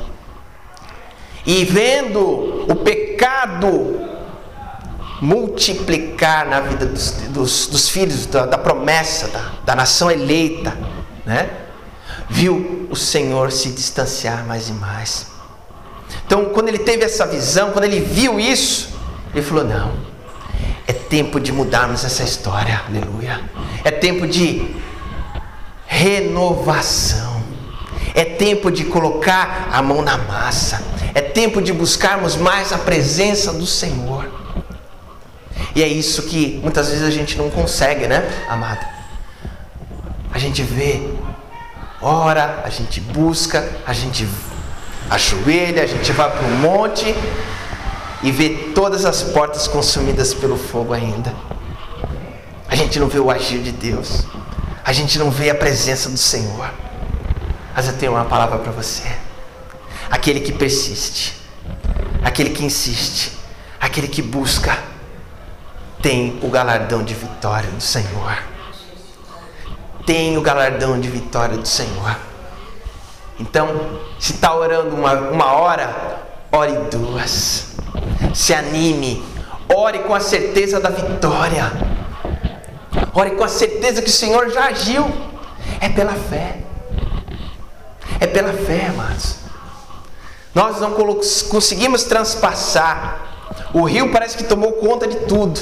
E 1.45 1.65
vendo 1.65 2.65
o 2.71 2.75
pecado 2.77 3.99
multiplicar 5.19 6.45
na 6.47 6.61
vida 6.61 6.85
dos, 6.85 7.11
dos, 7.11 7.67
dos 7.67 7.89
filhos 7.89 8.25
da, 8.25 8.45
da 8.45 8.57
promessa, 8.57 9.27
da, 9.27 9.51
da, 9.65 9.75
nação 9.75 10.09
eleita, 10.09 10.73
né? 11.25 11.49
viu 12.29 12.87
o 12.89 12.95
Senhor 12.95 13.51
se 13.51 13.69
distanciar 13.71 14.45
mais 14.45 14.69
e 14.69 14.73
mais. 14.73 15.27
Então, 16.25 16.45
quando 16.45 16.69
ele 16.69 16.79
teve 16.79 17.03
essa 17.03 17.27
visão, 17.27 17.71
quando 17.71 17.83
ele 17.83 17.99
viu 17.99 18.39
isso, 18.39 18.97
ele 19.33 19.43
falou: 19.43 19.65
Não, 19.65 20.14
é 20.87 20.93
tempo 20.93 21.39
de 21.39 21.51
mudarmos 21.51 22.03
essa 22.03 22.23
história, 22.23 22.81
aleluia. 22.87 23.41
É 23.83 23.91
tempo 23.91 24.27
de 24.27 24.75
renovação. 25.87 27.43
É 28.13 28.23
tempo 28.23 28.71
de 28.71 28.85
colocar 28.85 29.69
a 29.71 29.81
mão 29.81 30.01
na 30.01 30.17
massa. 30.17 30.83
É 31.13 31.21
tempo 31.21 31.61
de 31.61 31.73
buscarmos 31.73 32.35
mais 32.35 32.71
a 32.71 32.77
presença 32.77 33.51
do 33.51 33.65
Senhor. 33.65 34.29
E 35.75 35.81
é 35.81 35.87
isso 35.87 36.23
que 36.23 36.59
muitas 36.61 36.89
vezes 36.89 37.03
a 37.03 37.11
gente 37.11 37.37
não 37.37 37.49
consegue, 37.49 38.07
né, 38.07 38.23
amada? 38.47 38.87
A 40.31 40.37
gente 40.37 40.61
vê, 40.61 41.01
ora, 42.01 42.61
a 42.63 42.69
gente 42.69 43.01
busca, 43.01 43.67
a 43.85 43.93
gente 43.93 44.27
ajoelha, 45.09 45.83
a 45.83 45.87
gente 45.87 46.11
vai 46.11 46.29
para 46.29 46.45
o 46.45 46.51
monte 46.51 47.13
e 48.23 48.31
vê 48.31 48.49
todas 48.73 49.05
as 49.05 49.23
portas 49.23 49.67
consumidas 49.67 50.33
pelo 50.33 50.57
fogo 50.57 50.93
ainda. 50.93 51.33
A 52.67 52.75
gente 52.75 52.99
não 52.99 53.07
vê 53.07 53.19
o 53.19 53.29
agir 53.29 53.59
de 53.59 53.71
Deus 53.71 54.25
a 54.85 54.93
gente 54.93 55.17
não 55.17 55.31
vê 55.31 55.49
a 55.49 55.55
presença 55.55 56.11
do 56.11 56.17
Senhor. 56.17 56.69
Mas 57.75 57.87
eu 57.87 57.97
tenho 57.97 58.11
uma 58.11 58.25
palavra 58.25 58.59
para 58.59 58.71
você. 58.71 59.03
Aquele 60.11 60.39
que 60.39 60.53
persiste, 60.53 61.41
aquele 62.23 62.51
que 62.51 62.63
insiste, 62.63 63.31
aquele 63.81 64.07
que 64.07 64.21
busca, 64.21 64.77
tem 66.03 66.39
o 66.43 66.49
galardão 66.51 67.03
de 67.03 67.15
vitória 67.15 67.71
do 67.71 67.81
Senhor. 67.81 68.37
Tem 70.05 70.37
o 70.37 70.41
galardão 70.41 71.01
de 71.01 71.09
vitória 71.09 71.57
do 71.57 71.67
Senhor. 71.67 72.15
Então, 73.39 73.99
se 74.19 74.33
está 74.33 74.53
orando 74.53 74.95
uma, 74.95 75.13
uma 75.13 75.51
hora, 75.53 76.21
ore 76.51 76.73
duas. 76.91 77.74
Se 78.33 78.53
anime, 78.53 79.23
ore 79.73 79.99
com 79.99 80.13
a 80.13 80.19
certeza 80.19 80.79
da 80.79 80.89
vitória. 80.89 81.71
Ore 83.13 83.31
com 83.31 83.43
a 83.43 83.47
certeza 83.47 84.01
que 84.01 84.09
o 84.09 84.13
Senhor 84.13 84.49
já 84.49 84.65
agiu. 84.65 85.05
É 85.79 85.89
pela 85.89 86.13
fé. 86.13 86.57
É 88.19 88.27
pela 88.27 88.53
fé, 88.53 88.87
amados. 88.87 89.37
Nós 90.53 90.79
não 90.79 90.93
conseguimos 91.49 92.03
transpassar. 92.03 93.19
O 93.73 93.83
rio 93.83 94.11
parece 94.11 94.37
que 94.37 94.43
tomou 94.43 94.73
conta 94.73 95.07
de 95.07 95.17
tudo. 95.21 95.59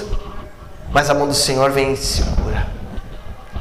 Mas 0.92 1.10
a 1.10 1.14
mão 1.14 1.28
do 1.28 1.34
Senhor 1.34 1.72
vem 1.72 1.94
e 1.94 1.98
segura. 1.98 2.68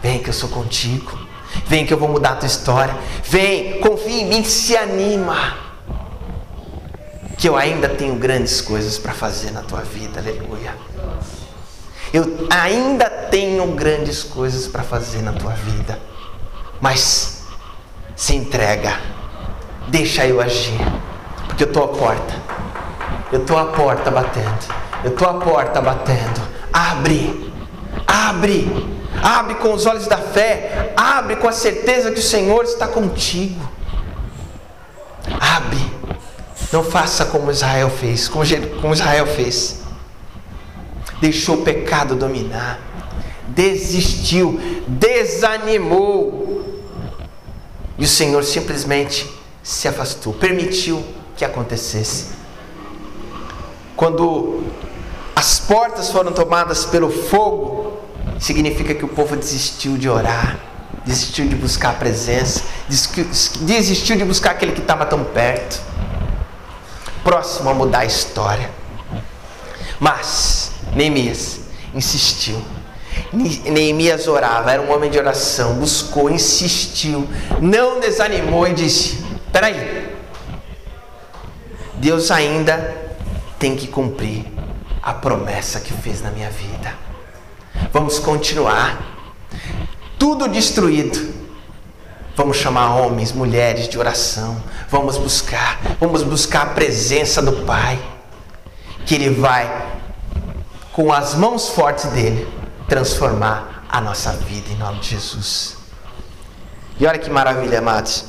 Vem 0.02 0.18
que 0.22 0.28
eu 0.28 0.34
sou 0.34 0.48
contigo. 0.48 1.18
Vem 1.66 1.86
que 1.86 1.94
eu 1.94 1.98
vou 1.98 2.08
mudar 2.08 2.32
a 2.32 2.36
tua 2.36 2.46
história. 2.46 2.94
Vem, 3.24 3.80
confia 3.80 4.22
em 4.22 4.26
mim, 4.26 4.44
se 4.44 4.76
anima. 4.76 5.61
Que 7.42 7.48
eu 7.48 7.56
ainda 7.56 7.88
tenho 7.88 8.14
grandes 8.14 8.60
coisas 8.60 8.98
para 8.98 9.12
fazer 9.12 9.50
na 9.50 9.62
tua 9.62 9.80
vida. 9.80 10.20
Aleluia. 10.20 10.76
Eu 12.14 12.46
ainda 12.48 13.10
tenho 13.10 13.66
grandes 13.72 14.22
coisas 14.22 14.68
para 14.68 14.84
fazer 14.84 15.22
na 15.22 15.32
tua 15.32 15.50
vida. 15.50 15.98
Mas 16.80 17.42
se 18.14 18.36
entrega. 18.36 18.96
Deixa 19.88 20.24
eu 20.24 20.40
agir. 20.40 20.78
Porque 21.48 21.64
eu 21.64 21.66
estou 21.66 21.82
à 21.82 21.88
porta. 21.88 22.32
Eu 23.32 23.40
estou 23.40 23.58
à 23.58 23.64
porta 23.72 24.08
batendo. 24.08 24.74
Eu 25.02 25.10
estou 25.10 25.28
à 25.28 25.34
porta 25.34 25.80
batendo. 25.80 26.40
Abre. 26.72 27.52
Abre, 28.06 28.70
abre 29.20 29.56
com 29.56 29.72
os 29.72 29.84
olhos 29.84 30.06
da 30.06 30.18
fé, 30.18 30.92
abre 30.96 31.34
com 31.34 31.48
a 31.48 31.52
certeza 31.52 32.12
que 32.12 32.20
o 32.20 32.22
Senhor 32.22 32.62
está 32.62 32.86
contigo. 32.86 33.68
Abre, 35.40 35.91
não 36.72 36.82
faça 36.82 37.26
como 37.26 37.50
Israel 37.50 37.90
fez, 37.90 38.28
como 38.28 38.42
Israel 38.94 39.26
fez. 39.26 39.82
Deixou 41.20 41.56
o 41.56 41.62
pecado 41.62 42.16
dominar, 42.16 42.80
desistiu, 43.48 44.58
desanimou. 44.88 46.64
E 47.98 48.04
o 48.04 48.08
Senhor 48.08 48.42
simplesmente 48.42 49.30
se 49.62 49.86
afastou, 49.86 50.32
permitiu 50.32 51.04
que 51.36 51.44
acontecesse. 51.44 52.28
Quando 53.94 54.64
as 55.36 55.60
portas 55.60 56.10
foram 56.10 56.32
tomadas 56.32 56.86
pelo 56.86 57.10
fogo, 57.10 57.98
significa 58.40 58.94
que 58.94 59.04
o 59.04 59.08
povo 59.08 59.36
desistiu 59.36 59.96
de 59.96 60.08
orar, 60.08 60.58
desistiu 61.04 61.46
de 61.46 61.54
buscar 61.54 61.90
a 61.90 61.94
presença, 61.94 62.62
desistiu 63.60 64.16
de 64.16 64.24
buscar 64.24 64.52
aquele 64.52 64.72
que 64.72 64.80
estava 64.80 65.04
tão 65.04 65.22
perto, 65.22 65.91
próximo 67.24 67.70
a 67.70 67.74
mudar 67.74 68.00
a 68.00 68.04
história. 68.04 68.70
Mas 69.98 70.72
Neemias 70.94 71.60
insistiu. 71.94 72.60
Neemias 73.32 74.26
orava, 74.28 74.72
era 74.72 74.82
um 74.82 74.92
homem 74.92 75.10
de 75.10 75.18
oração, 75.18 75.74
buscou, 75.74 76.30
insistiu, 76.30 77.28
não 77.60 78.00
desanimou 78.00 78.66
e 78.66 78.74
disse: 78.74 79.24
Peraí, 79.52 80.14
Deus 81.94 82.30
ainda 82.30 82.94
tem 83.58 83.76
que 83.76 83.86
cumprir 83.86 84.44
a 85.02 85.14
promessa 85.14 85.80
que 85.80 85.92
fez 85.92 86.20
na 86.20 86.30
minha 86.30 86.50
vida. 86.50 86.94
Vamos 87.92 88.18
continuar. 88.18 89.00
Tudo 90.18 90.48
destruído. 90.48 91.41
Vamos 92.34 92.56
chamar 92.56 92.96
homens, 92.96 93.30
mulheres 93.32 93.88
de 93.88 93.98
oração. 93.98 94.62
Vamos 94.88 95.18
buscar, 95.18 95.78
vamos 96.00 96.22
buscar 96.22 96.62
a 96.62 96.66
presença 96.70 97.42
do 97.42 97.64
Pai. 97.66 98.00
Que 99.04 99.16
Ele 99.16 99.30
vai, 99.30 100.00
com 100.92 101.12
as 101.12 101.34
mãos 101.34 101.68
fortes 101.68 102.06
dele, 102.06 102.48
transformar 102.88 103.84
a 103.88 104.00
nossa 104.00 104.32
vida 104.32 104.70
em 104.70 104.76
nome 104.76 105.00
de 105.00 105.10
Jesus. 105.10 105.76
E 106.98 107.06
olha 107.06 107.18
que 107.18 107.28
maravilha, 107.28 107.80
amados. 107.80 108.24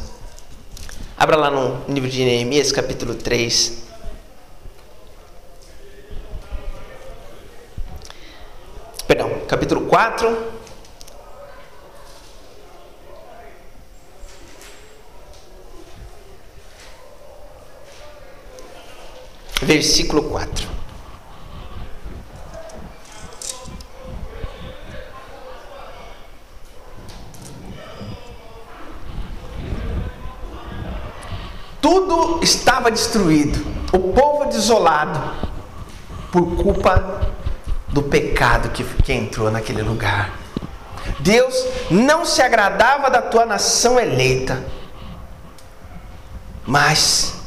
Abra 1.17 1.37
lá 1.37 1.49
no 1.49 1.81
livro 1.87 2.09
de 2.09 2.25
Neemias, 2.25 2.71
capítulo 2.71 3.15
3. 3.15 3.83
Perdão, 9.07 9.29
capítulo 9.47 9.81
4. 9.81 10.62
Versículo 19.63 20.23
4. 20.23 20.67
Tudo 31.81 32.39
estava 32.43 32.91
destruído, 32.91 33.65
o 33.93 34.13
povo 34.13 34.45
desolado, 34.45 35.19
por 36.31 36.55
culpa 36.55 37.21
do 37.87 38.03
pecado 38.03 38.69
que, 38.69 38.83
que 38.83 39.13
entrou 39.13 39.49
naquele 39.49 39.81
lugar. 39.81 40.31
Deus 41.19 41.55
não 41.89 42.25
se 42.25 42.41
agradava 42.41 43.09
da 43.09 43.21
tua 43.21 43.45
nação 43.45 43.97
eleita, 43.97 44.61
mas 46.65 47.42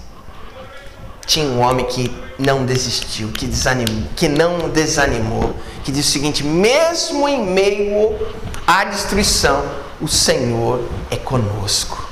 tinha 1.36 1.50
um 1.50 1.60
homem 1.60 1.84
que 1.84 2.10
não 2.38 2.64
desistiu, 2.64 3.28
que 3.28 3.46
desanimou, 3.46 4.04
que 4.16 4.26
não 4.26 4.70
desanimou, 4.70 5.54
que 5.84 5.92
disse 5.92 6.08
o 6.08 6.12
seguinte: 6.12 6.42
mesmo 6.42 7.28
em 7.28 7.44
meio 7.44 8.16
à 8.66 8.84
destruição, 8.84 9.62
o 10.00 10.08
Senhor 10.08 10.88
é 11.10 11.16
conosco. 11.16 12.08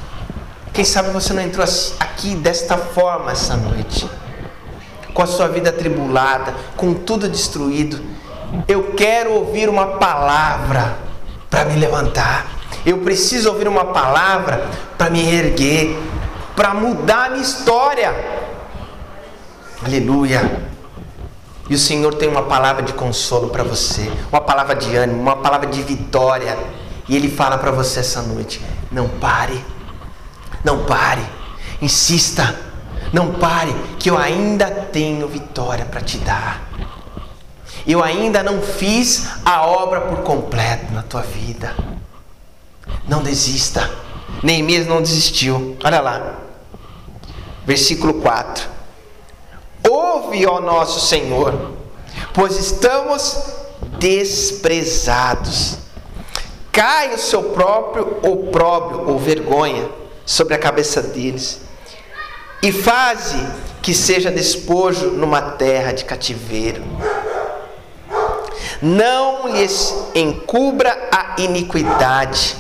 Quem 0.75 0.85
sabe 0.85 1.09
você 1.09 1.33
não 1.33 1.41
entrou 1.41 1.67
aqui 1.99 2.35
desta 2.35 2.77
forma 2.77 3.33
essa 3.33 3.57
noite, 3.57 4.07
com 5.15 5.23
a 5.23 5.27
sua 5.27 5.49
vida 5.49 5.71
atribulada, 5.71 6.55
com 6.77 6.93
tudo 6.93 7.27
destruído, 7.27 7.99
eu 8.69 8.93
quero 8.93 9.33
ouvir 9.33 9.71
uma 9.71 9.87
palavra 9.87 10.99
para 11.49 11.65
me 11.65 11.77
levantar. 11.79 12.47
Eu 12.85 12.99
preciso 12.99 13.49
ouvir 13.49 13.69
uma 13.69 13.87
palavra 13.87 14.69
para 14.99 15.09
me 15.09 15.35
erguer, 15.35 15.97
para 16.55 16.75
mudar 16.75 17.27
a 17.27 17.31
minha 17.31 17.43
história. 17.43 18.34
Aleluia. 19.85 20.63
E 21.69 21.75
o 21.75 21.79
Senhor 21.79 22.15
tem 22.15 22.27
uma 22.27 22.45
palavra 22.45 22.83
de 22.83 22.95
consolo 22.95 23.51
para 23.51 23.63
você, 23.63 24.11
uma 24.33 24.41
palavra 24.41 24.75
de 24.75 24.97
ânimo, 24.97 25.21
uma 25.21 25.37
palavra 25.37 25.67
de 25.67 25.83
vitória. 25.83 26.59
E 27.07 27.15
Ele 27.15 27.31
fala 27.31 27.59
para 27.59 27.71
você 27.71 28.01
essa 28.01 28.23
noite: 28.23 28.63
não 28.91 29.09
pare, 29.09 29.63
não 30.65 30.85
pare, 30.85 31.23
insista, 31.83 32.59
não 33.13 33.35
pare, 33.35 33.75
que 33.99 34.09
eu 34.09 34.17
ainda 34.17 34.71
tenho 34.71 35.29
vitória 35.29 35.85
para 35.85 36.01
te 36.01 36.17
dar. 36.17 36.63
Eu 37.87 38.03
ainda 38.03 38.43
não 38.43 38.63
fiz 38.63 39.29
a 39.45 39.67
obra 39.67 40.01
por 40.01 40.23
completo 40.23 40.95
na 40.95 41.03
tua 41.03 41.21
vida. 41.21 41.77
Não 43.07 43.23
desista. 43.23 43.91
Neemias 44.43 44.87
não 44.87 45.03
desistiu. 45.03 45.77
Olha 45.85 46.01
lá. 46.01 46.39
Versículo 47.67 48.15
4. 48.15 48.75
Ouve, 50.35 50.47
ó 50.47 50.61
nosso 50.61 51.07
Senhor, 51.07 51.73
pois 52.33 52.59
estamos 52.59 53.37
desprezados. 53.99 55.79
Cai 56.73 57.15
o 57.15 57.19
seu 57.19 57.43
próprio 57.45 58.19
opróbrio 58.21 59.09
ou 59.09 59.17
vergonha 59.17 59.89
sobre 60.27 60.55
a 60.55 60.59
cabeça 60.59 61.01
deles. 61.01 61.61
E 62.61 62.73
faze 62.73 63.47
que 63.81 63.95
seja 63.95 64.31
despojo 64.31 65.11
numa 65.11 65.41
terra 65.41 65.93
de 65.93 66.05
cativeiro 66.05 66.83
não 68.83 69.49
lhes 69.49 69.95
encubra 70.15 71.09
a 71.11 71.41
iniquidade, 71.41 72.55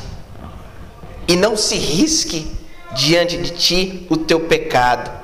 e 1.28 1.36
não 1.36 1.54
se 1.54 1.76
risque 1.76 2.50
diante 2.94 3.36
de 3.36 3.50
ti 3.50 4.06
o 4.08 4.16
teu 4.16 4.40
pecado, 4.40 5.23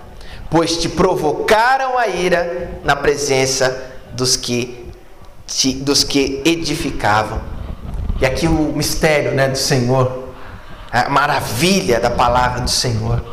pois 0.51 0.77
te 0.77 0.89
provocaram 0.89 1.97
a 1.97 2.09
ira 2.09 2.81
na 2.85 2.97
presença 2.97 3.93
dos 4.13 4.37
que, 4.37 4.91
te, 5.47 5.73
dos 5.75 6.05
que 6.05 6.43
edificavam. 6.45 7.41
E 8.21 8.27
aqui 8.27 8.47
o 8.47 8.73
mistério 8.75 9.33
né, 9.33 9.49
do 9.49 9.57
Senhor, 9.57 10.25
a 10.93 11.09
maravilha 11.09 12.01
da 12.01 12.11
palavra 12.11 12.61
do 12.61 12.71
Senhor. 12.71 13.25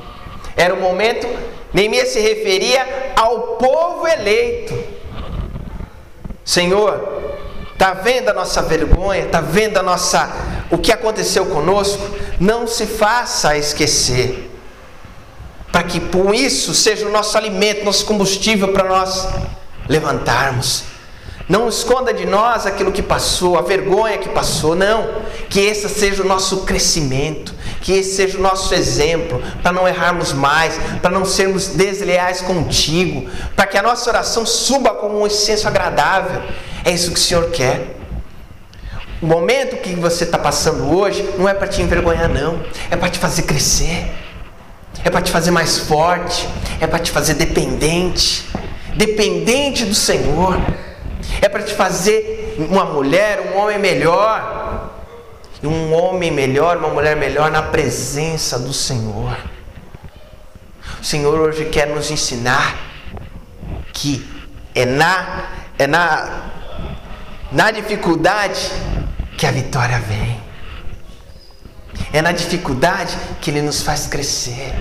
Era 0.56 0.74
o 0.74 0.80
momento, 0.80 1.28
Neemias 1.74 2.10
se 2.10 2.20
referia 2.20 3.14
ao 3.16 3.58
povo 3.58 4.08
eleito. 4.08 4.78
Senhor, 6.46 7.18
Está 7.78 7.94
vendo 7.94 8.30
a 8.30 8.34
nossa 8.34 8.64
vergonha? 8.64 9.26
Está 9.26 9.40
vendo 9.40 9.78
a 9.78 9.84
nossa 9.84 10.28
o 10.72 10.80
que 10.80 10.92
aconteceu 10.92 11.46
conosco? 11.46 12.02
Não 12.40 12.66
se 12.66 12.88
faça 12.88 13.56
esquecer. 13.56 14.47
Para 15.78 15.84
que 15.84 16.00
com 16.00 16.34
isso 16.34 16.74
seja 16.74 17.06
o 17.06 17.12
nosso 17.12 17.38
alimento, 17.38 17.86
nosso 17.86 18.04
combustível 18.04 18.70
para 18.70 18.90
nós 18.90 19.28
levantarmos. 19.88 20.86
Não 21.48 21.70
esconda 21.70 22.12
de 22.12 22.26
nós 22.26 22.66
aquilo 22.66 22.92
que 22.92 23.04
passou, 23.04 23.60
a 23.60 23.62
vergonha 23.62 24.18
que 24.18 24.28
passou, 24.28 24.76
não. 24.76 25.08
Que 25.48 25.60
esse 25.60 25.88
seja 25.88 26.24
o 26.24 26.26
nosso 26.26 26.62
crescimento, 26.62 27.54
que 27.80 27.92
esse 27.92 28.16
seja 28.16 28.40
o 28.40 28.42
nosso 28.42 28.74
exemplo, 28.74 29.40
para 29.62 29.72
não 29.72 29.88
errarmos 29.88 30.34
mais, 30.34 30.80
para 31.00 31.12
não 31.12 31.24
sermos 31.24 31.68
desleais 31.68 32.42
contigo, 32.42 33.30
para 33.56 33.68
que 33.68 33.78
a 33.78 33.84
nossa 33.84 34.10
oração 34.10 34.48
suba 34.48 34.96
como 34.96 35.22
um 35.22 35.28
incenso 35.28 35.68
agradável 35.68 36.42
é 36.84 36.90
isso 36.90 37.12
que 37.12 37.20
o 37.20 37.22
Senhor 37.22 37.52
quer. 37.52 37.96
O 39.22 39.28
momento 39.28 39.78
que 39.78 39.94
você 39.94 40.24
está 40.24 40.40
passando 40.40 40.92
hoje 40.92 41.24
não 41.38 41.48
é 41.48 41.54
para 41.54 41.68
te 41.68 41.84
envergonhar, 41.84 42.28
não. 42.28 42.64
É 42.90 42.96
para 42.96 43.10
te 43.10 43.20
fazer 43.20 43.44
crescer. 43.44 44.12
É 45.04 45.10
para 45.10 45.22
te 45.22 45.32
fazer 45.32 45.52
mais 45.52 45.80
forte. 45.80 46.48
É 46.80 46.88
para 46.88 47.00
te 47.00 47.12
fazer 47.12 47.36
dependente. 47.36 48.48
Dependente 48.96 49.86
do 49.86 49.96
Senhor. 49.96 50.58
É 51.42 51.48
para 51.50 51.64
te 51.64 51.74
fazer 51.74 52.56
uma 52.70 52.86
mulher, 52.86 53.54
um 53.54 53.58
homem 53.60 53.78
melhor. 53.78 54.94
Um 55.64 55.94
homem 55.94 56.32
melhor, 56.32 56.78
uma 56.78 56.90
mulher 56.90 57.16
melhor 57.16 57.50
na 57.50 57.64
presença 57.64 58.60
do 58.60 58.72
Senhor. 58.74 59.36
O 61.02 61.04
Senhor 61.04 61.40
hoje 61.40 61.66
quer 61.66 61.88
nos 61.88 62.12
ensinar 62.12 62.78
que 63.92 64.26
é 64.76 64.86
na, 64.86 65.50
é 65.80 65.88
na 65.88 66.52
na 67.52 67.72
dificuldade 67.72 68.72
que 69.38 69.46
a 69.46 69.52
vitória 69.52 70.00
vem. 70.00 70.47
É 72.12 72.22
na 72.22 72.32
dificuldade 72.32 73.16
que 73.42 73.50
Ele 73.52 73.62
nos 73.62 73.82
faz 73.82 74.08
crescer. 74.08 74.74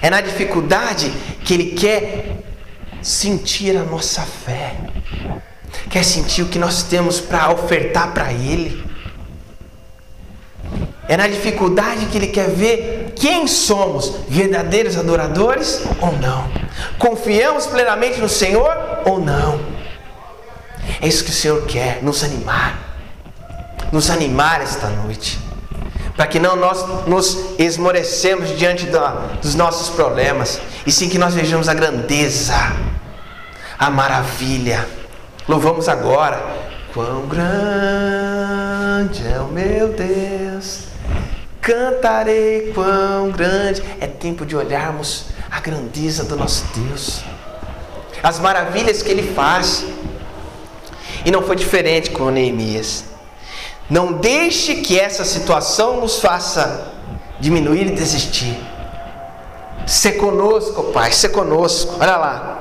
É 0.00 0.10
na 0.10 0.20
dificuldade 0.20 1.12
que 1.44 1.54
Ele 1.54 1.72
quer 1.72 2.42
sentir 3.02 3.76
a 3.76 3.82
nossa 3.82 4.22
fé. 4.22 4.74
Quer 5.90 6.04
sentir 6.04 6.42
o 6.42 6.48
que 6.48 6.58
nós 6.58 6.82
temos 6.82 7.20
para 7.20 7.50
ofertar 7.50 8.12
para 8.12 8.32
Ele. 8.32 8.84
É 11.08 11.16
na 11.16 11.26
dificuldade 11.26 12.06
que 12.06 12.18
Ele 12.18 12.28
quer 12.28 12.50
ver 12.50 13.12
quem 13.16 13.46
somos, 13.46 14.14
verdadeiros 14.28 14.96
adoradores 14.96 15.82
ou 16.00 16.12
não. 16.18 16.50
Confiamos 16.98 17.66
plenamente 17.66 18.20
no 18.20 18.28
Senhor 18.28 18.72
ou 19.04 19.20
não. 19.20 19.60
É 21.00 21.06
isso 21.06 21.24
que 21.24 21.30
o 21.30 21.34
Senhor 21.34 21.64
quer, 21.66 22.02
nos 22.02 22.22
animar. 22.22 22.78
Nos 23.90 24.10
animar 24.10 24.60
esta 24.60 24.88
noite 24.88 25.47
para 26.18 26.26
que 26.26 26.40
não 26.40 26.56
nós 26.56 26.84
nos 27.06 27.38
esmorecemos 27.60 28.58
diante 28.58 28.86
da, 28.86 29.10
dos 29.40 29.54
nossos 29.54 29.90
problemas, 29.90 30.60
e 30.84 30.90
sim 30.90 31.08
que 31.08 31.16
nós 31.16 31.32
vejamos 31.32 31.68
a 31.68 31.74
grandeza, 31.74 32.56
a 33.78 33.88
maravilha. 33.88 34.84
Louvamos 35.46 35.88
agora. 35.88 36.44
Quão 36.92 37.28
grande 37.28 39.28
é 39.32 39.38
o 39.38 39.46
meu 39.46 39.92
Deus, 39.92 40.86
cantarei 41.60 42.72
quão 42.74 43.30
grande. 43.30 43.80
É 44.00 44.08
tempo 44.08 44.44
de 44.44 44.56
olharmos 44.56 45.26
a 45.48 45.60
grandeza 45.60 46.24
do 46.24 46.34
nosso 46.34 46.64
Deus, 46.74 47.22
as 48.24 48.40
maravilhas 48.40 49.04
que 49.04 49.10
Ele 49.12 49.32
faz. 49.34 49.86
E 51.24 51.30
não 51.30 51.42
foi 51.42 51.54
diferente 51.54 52.10
com 52.10 52.28
Neemias. 52.28 53.04
Não 53.88 54.12
deixe 54.12 54.76
que 54.76 54.98
essa 54.98 55.24
situação 55.24 56.00
nos 56.00 56.20
faça 56.20 56.92
diminuir 57.40 57.86
e 57.86 57.92
desistir. 57.92 58.56
Se 59.86 60.12
conosco, 60.12 60.84
Pai, 60.84 61.12
se 61.12 61.30
conosco. 61.30 61.96
Olha 61.98 62.16
lá. 62.16 62.58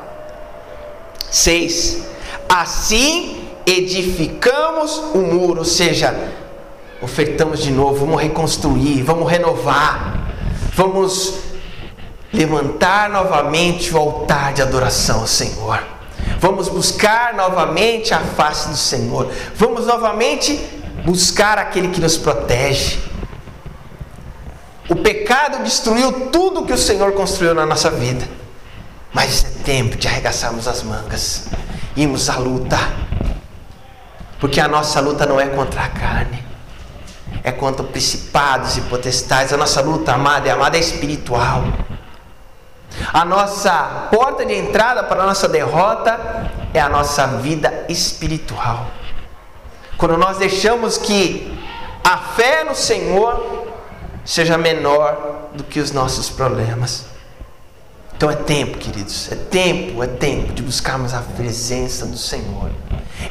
6. 1.29 2.03
Assim 2.47 3.49
edificamos 3.65 4.97
o 5.13 5.17
muro, 5.17 5.59
ou 5.59 5.65
seja, 5.65 6.15
ofertamos 7.01 7.59
de 7.61 7.71
novo, 7.71 8.05
vamos 8.05 8.21
reconstruir, 8.21 9.03
vamos 9.03 9.29
renovar, 9.29 10.31
vamos 10.73 11.33
levantar 12.31 13.09
novamente 13.09 13.93
o 13.93 13.97
altar 13.97 14.53
de 14.53 14.61
adoração 14.61 15.19
ao 15.19 15.27
Senhor. 15.27 15.83
Vamos 16.39 16.69
buscar 16.69 17.33
novamente 17.33 18.13
a 18.13 18.19
face 18.19 18.69
do 18.69 18.77
Senhor. 18.77 19.29
Vamos 19.55 19.85
novamente 19.85 20.76
buscar 21.07 21.57
aquele 21.57 21.87
que 21.87 22.01
nos 22.01 22.17
protege. 22.17 22.99
O 24.89 24.95
pecado 24.97 25.63
destruiu 25.63 26.29
tudo 26.29 26.65
que 26.65 26.73
o 26.73 26.77
Senhor 26.77 27.13
construiu 27.13 27.55
na 27.55 27.65
nossa 27.65 27.89
vida. 27.89 28.27
Mas 29.13 29.45
é 29.45 29.63
tempo 29.63 29.95
de 29.95 30.05
arregaçarmos 30.05 30.67
as 30.67 30.83
mangas, 30.83 31.45
irmos 31.95 32.29
à 32.29 32.35
luta. 32.35 32.77
Porque 34.37 34.59
a 34.59 34.67
nossa 34.67 34.99
luta 34.99 35.25
não 35.25 35.39
é 35.39 35.47
contra 35.47 35.81
a 35.81 35.87
carne, 35.87 36.43
é 37.41 37.53
contra 37.53 37.85
principados 37.85 38.75
e 38.75 38.81
potestades. 38.81 39.53
A 39.53 39.57
nossa 39.57 39.79
luta, 39.79 40.11
amada, 40.11 40.49
é 40.49 40.51
amada, 40.51 40.75
é 40.75 40.81
espiritual. 40.81 41.63
A 43.13 43.23
nossa 43.23 44.09
porta 44.11 44.45
de 44.45 44.53
entrada 44.53 45.05
para 45.05 45.23
a 45.23 45.25
nossa 45.25 45.47
derrota 45.47 46.51
é 46.73 46.81
a 46.81 46.89
nossa 46.89 47.25
vida 47.27 47.85
espiritual. 47.87 48.96
Quando 49.97 50.17
nós 50.17 50.37
deixamos 50.37 50.97
que 50.97 51.51
a 52.03 52.17
fé 52.17 52.63
no 52.63 52.75
Senhor 52.75 53.67
seja 54.23 54.57
menor 54.57 55.49
do 55.53 55.63
que 55.63 55.79
os 55.79 55.91
nossos 55.91 56.29
problemas. 56.29 57.05
Então 58.15 58.29
é 58.29 58.35
tempo, 58.35 58.77
queridos, 58.77 59.31
é 59.31 59.35
tempo, 59.35 60.03
é 60.03 60.07
tempo 60.07 60.53
de 60.53 60.61
buscarmos 60.61 61.13
a 61.13 61.21
presença 61.21 62.05
do 62.05 62.17
Senhor. 62.17 62.71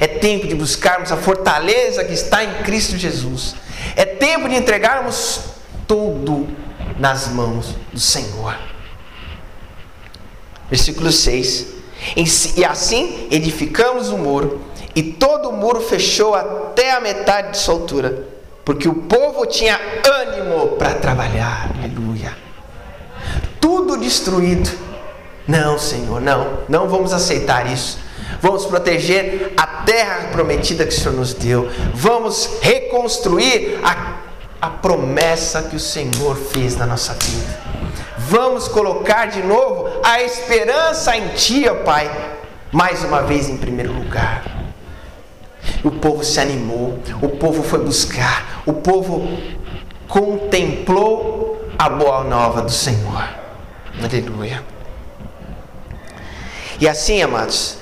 É 0.01 0.07
tempo 0.07 0.47
de 0.47 0.55
buscarmos 0.55 1.13
a 1.13 1.17
fortaleza 1.17 2.05
que 2.05 2.13
está 2.13 2.45
em 2.45 2.63
Cristo 2.63 2.97
Jesus. 2.97 3.55
É 3.95 4.05
tempo 4.05 4.49
de 4.49 4.57
entregarmos 4.57 5.41
tudo 5.87 6.49
nas 6.99 7.29
mãos 7.29 7.75
do 7.93 8.01
Senhor. 8.01 8.57
Versículo 10.71 11.13
6. 11.13 11.67
E 12.57 12.65
assim 12.65 13.27
edificamos 13.31 14.09
o 14.09 14.19
muro 14.19 14.63
e 14.97 15.03
todo 15.03 15.51
o 15.51 15.53
muro 15.53 15.83
fechou 15.83 16.35
até 16.35 16.93
a 16.93 17.01
metade 17.01 17.51
de 17.51 17.59
sua 17.59 17.75
altura, 17.75 18.27
porque 18.65 18.89
o 18.89 18.95
povo 18.95 19.45
tinha 19.45 19.79
ânimo 20.03 20.69
para 20.79 20.95
trabalhar. 20.95 21.71
Aleluia. 21.79 22.35
Tudo 23.61 23.99
destruído. 23.99 24.71
Não, 25.47 25.79
Senhor, 25.79 26.19
não, 26.19 26.61
não 26.67 26.89
vamos 26.89 27.13
aceitar 27.13 27.71
isso. 27.71 27.99
Vamos 28.41 28.65
proteger 28.65 29.53
a 29.55 29.67
terra 29.67 30.29
prometida 30.33 30.87
que 30.87 30.95
o 30.95 30.99
Senhor 30.99 31.15
nos 31.15 31.35
deu. 31.35 31.69
Vamos 31.95 32.59
reconstruir 32.63 33.79
a, 33.85 34.17
a 34.63 34.71
promessa 34.71 35.63
que 35.63 35.77
o 35.77 35.81
Senhor 35.81 36.37
fez 36.37 36.75
na 36.75 36.87
nossa 36.87 37.13
vida. 37.13 37.61
Vamos 38.17 38.67
colocar 38.67 39.27
de 39.27 39.43
novo 39.43 40.01
a 40.03 40.23
esperança 40.23 41.15
em 41.17 41.29
Ti, 41.29 41.69
ó 41.69 41.75
Pai, 41.85 42.11
mais 42.73 43.05
uma 43.05 43.23
vez 43.23 43.49
em 43.49 43.59
primeiro 43.59 43.93
lugar. 43.93 44.56
O 45.87 45.91
povo 45.93 46.25
se 46.25 46.41
animou, 46.41 46.99
o 47.23 47.29
povo 47.29 47.63
foi 47.63 47.79
buscar, 47.79 48.61
o 48.67 48.73
povo 48.73 49.25
contemplou 50.09 51.65
a 51.79 51.89
boa 51.89 52.25
nova 52.25 52.61
do 52.61 52.73
Senhor. 52.73 53.25
Aleluia. 54.03 54.65
E 56.81 56.89
assim, 56.89 57.23
amados, 57.23 57.79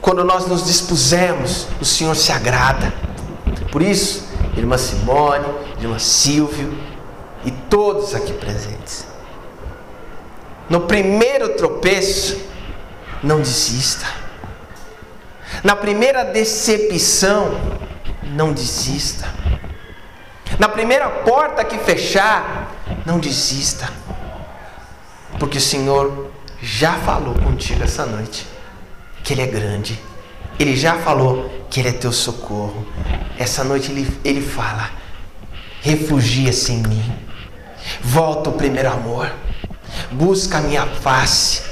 quando 0.00 0.24
nós 0.24 0.48
nos 0.48 0.64
dispusemos, 0.64 1.68
o 1.80 1.84
Senhor 1.84 2.16
se 2.16 2.32
agrada. 2.32 2.92
Por 3.70 3.82
isso, 3.82 4.26
irmã 4.56 4.76
Simone, 4.76 5.46
irmã 5.80 5.96
Silvio 6.00 6.76
e 7.44 7.52
todos 7.52 8.16
aqui 8.16 8.32
presentes. 8.32 9.06
No 10.68 10.80
primeiro 10.80 11.50
tropeço, 11.50 12.36
não 13.22 13.38
desista. 13.38 14.27
Na 15.62 15.74
primeira 15.74 16.24
decepção, 16.24 17.50
não 18.22 18.52
desista. 18.52 19.26
Na 20.58 20.68
primeira 20.68 21.08
porta 21.08 21.64
que 21.64 21.78
fechar, 21.78 22.72
não 23.04 23.18
desista. 23.18 23.92
Porque 25.38 25.58
o 25.58 25.60
Senhor 25.60 26.30
já 26.60 26.94
falou 26.94 27.34
contigo 27.34 27.82
essa 27.82 28.06
noite 28.06 28.46
que 29.22 29.32
Ele 29.32 29.42
é 29.42 29.46
grande. 29.46 29.98
Ele 30.58 30.76
já 30.76 30.94
falou 30.94 31.66
que 31.68 31.80
Ele 31.80 31.88
é 31.88 31.92
teu 31.92 32.12
socorro. 32.12 32.86
Essa 33.38 33.64
noite 33.64 33.90
Ele, 33.90 34.20
ele 34.24 34.40
fala: 34.40 34.90
refugia-se 35.80 36.72
em 36.72 36.82
mim. 36.82 37.16
Volta 38.00 38.50
ao 38.50 38.56
primeiro 38.56 38.90
amor. 38.90 39.32
Busca 40.10 40.58
a 40.58 40.60
minha 40.60 40.86
face 40.86 41.67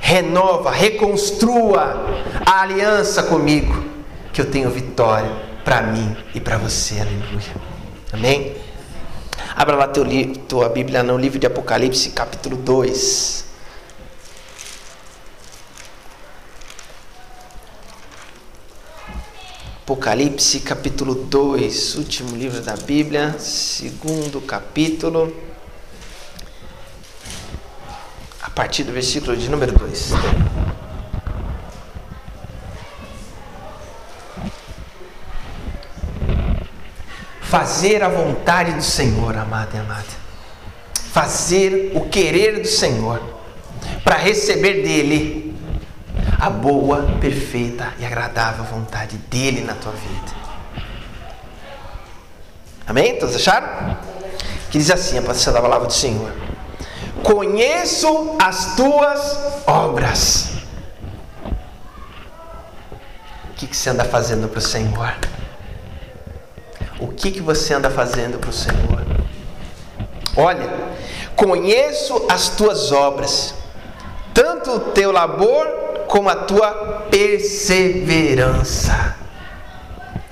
renova, 0.00 0.70
reconstrua 0.70 2.04
a 2.44 2.62
aliança 2.62 3.22
comigo, 3.22 3.84
que 4.32 4.40
eu 4.40 4.50
tenho 4.50 4.70
vitória 4.70 5.30
para 5.64 5.82
mim 5.82 6.16
e 6.34 6.40
para 6.40 6.58
você. 6.58 6.98
Aleluia. 7.00 7.54
Amém? 8.12 8.56
Abra 9.54 9.76
lá 9.76 9.86
teu 9.86 10.04
tua 10.48 10.68
Bíblia 10.68 11.02
no 11.02 11.16
livro 11.18 11.38
de 11.38 11.46
Apocalipse, 11.46 12.10
capítulo 12.10 12.56
2. 12.56 13.44
Apocalipse, 19.82 20.60
capítulo 20.60 21.14
2, 21.14 21.96
último 21.96 22.36
livro 22.36 22.60
da 22.60 22.76
Bíblia, 22.76 23.34
segundo 23.38 24.40
capítulo. 24.40 25.49
A 28.42 28.48
partir 28.48 28.84
do 28.84 28.92
versículo 28.92 29.36
de 29.36 29.48
número 29.50 29.72
2. 29.72 30.12
Fazer 37.42 38.02
a 38.02 38.08
vontade 38.08 38.72
do 38.72 38.82
Senhor, 38.82 39.36
amado 39.36 39.74
e 39.74 39.78
amada. 39.78 40.20
Fazer 41.12 41.92
o 41.94 42.08
querer 42.08 42.60
do 42.60 42.68
Senhor, 42.68 43.20
para 44.04 44.16
receber 44.16 44.82
dele 44.82 45.56
a 46.38 46.48
boa, 46.48 47.18
perfeita 47.20 47.92
e 47.98 48.06
agradável 48.06 48.64
vontade 48.64 49.16
dele 49.16 49.62
na 49.62 49.74
tua 49.74 49.92
vida. 49.92 50.40
Amém? 52.86 53.18
Todos 53.18 53.34
acharam? 53.34 53.98
Que 54.70 54.78
diz 54.78 54.90
assim 54.90 55.18
a 55.18 55.22
palavra 55.60 55.86
do 55.86 55.92
Senhor 55.92 56.49
conheço 57.22 58.36
as 58.38 58.76
tuas 58.76 59.38
obras. 59.66 60.50
O 63.50 63.54
que, 63.54 63.66
você 63.66 63.90
anda 63.90 64.04
fazendo 64.04 64.48
para 64.48 64.58
o 64.58 64.62
Senhor? 64.62 65.14
O 66.98 67.08
que, 67.08 67.30
que 67.30 67.40
você 67.40 67.74
anda 67.74 67.90
fazendo 67.90 68.38
para 68.38 68.50
o 68.50 68.52
Senhor? 68.52 69.04
Olha, 70.36 70.68
conheço 71.36 72.26
as 72.28 72.48
tuas 72.50 72.92
obras, 72.92 73.54
tanto 74.32 74.70
o 74.72 74.80
teu 74.80 75.12
labor 75.12 75.66
como 76.06 76.28
a 76.28 76.36
tua 76.36 77.06
perseverança. 77.10 79.16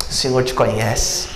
O 0.09 0.12
Senhor 0.12 0.42
te 0.42 0.55
conhece, 0.55 1.29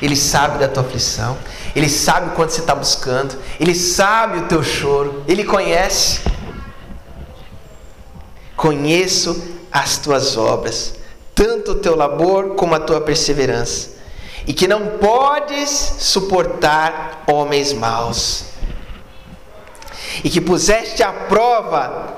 Ele 0.00 0.16
sabe 0.16 0.58
da 0.58 0.68
tua 0.68 0.82
aflição, 0.82 1.36
Ele 1.76 1.90
sabe 1.90 2.28
o 2.28 2.32
quanto 2.32 2.54
você 2.54 2.62
está 2.62 2.74
buscando, 2.74 3.36
Ele 3.60 3.74
sabe 3.74 4.38
o 4.38 4.48
teu 4.48 4.62
choro, 4.62 5.22
Ele 5.28 5.44
conhece. 5.44 6.22
Conheço 8.56 9.58
as 9.70 9.98
tuas 9.98 10.38
obras, 10.38 10.94
tanto 11.34 11.72
o 11.72 11.74
teu 11.74 11.94
labor 11.94 12.54
como 12.54 12.74
a 12.74 12.80
tua 12.80 13.02
perseverança, 13.02 13.90
e 14.46 14.54
que 14.54 14.66
não 14.66 14.96
podes 14.96 15.68
suportar 15.98 17.22
homens 17.26 17.74
maus, 17.74 18.44
e 20.24 20.30
que 20.30 20.40
puseste 20.40 21.02
à 21.02 21.12
prova 21.12 22.16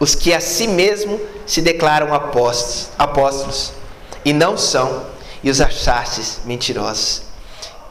os 0.00 0.14
que 0.14 0.32
a 0.32 0.40
si 0.40 0.66
mesmo 0.66 1.20
se 1.44 1.60
declaram 1.60 2.14
apóstolos, 2.14 2.88
apóstolos 2.98 3.72
e 4.24 4.32
não 4.32 4.56
são, 4.56 5.04
e 5.42 5.50
os 5.50 5.60
achastes 5.60 6.40
mentirosos. 6.46 7.20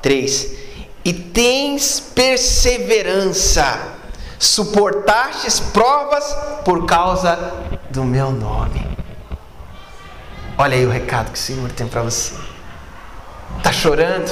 3. 0.01 0.62
E 1.05 1.11
tens 1.11 1.99
perseverança, 1.99 3.95
suportastes 4.39 5.59
provas 5.59 6.23
por 6.63 6.85
causa 6.85 7.53
do 7.89 8.03
meu 8.03 8.31
nome. 8.31 8.87
Olha 10.57 10.77
aí 10.77 10.85
o 10.85 10.89
recado 10.89 11.31
que 11.31 11.37
o 11.37 11.41
Senhor 11.41 11.71
tem 11.71 11.87
para 11.87 12.03
você. 12.03 12.33
Tá 13.61 13.71
chorando? 13.71 14.31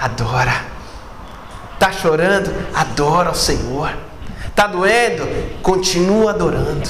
Adora. 0.00 0.64
Tá 1.78 1.92
chorando? 1.92 2.50
Adora 2.74 3.30
o 3.30 3.34
Senhor. 3.34 3.94
Tá 4.54 4.66
doendo? 4.66 5.26
Continua 5.62 6.30
adorando. 6.30 6.88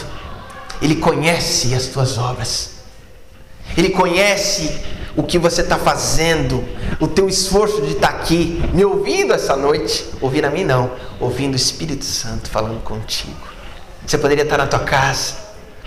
Ele 0.81 0.97
conhece 0.97 1.75
as 1.75 1.87
tuas 1.87 2.17
obras. 2.17 2.76
Ele 3.77 3.91
conhece 3.91 4.81
o 5.17 5.23
que 5.23 5.39
você 5.39 5.63
está 5.63 5.79
fazendo, 5.79 6.63
o 7.01 7.09
teu 7.09 7.27
esforço 7.27 7.81
de 7.81 7.93
estar 7.93 8.13
tá 8.13 8.19
aqui, 8.19 8.63
me 8.75 8.85
ouvindo 8.85 9.33
essa 9.33 9.57
noite. 9.57 10.07
Ouvir 10.21 10.45
a 10.45 10.51
mim 10.51 10.63
não, 10.63 10.91
ouvindo 11.19 11.55
o 11.55 11.57
Espírito 11.57 12.05
Santo 12.05 12.51
falando 12.51 12.83
contigo. 12.83 13.35
Você 14.07 14.19
poderia 14.19 14.45
estar 14.45 14.59
na 14.59 14.67
tua 14.67 14.81
casa, 14.81 15.35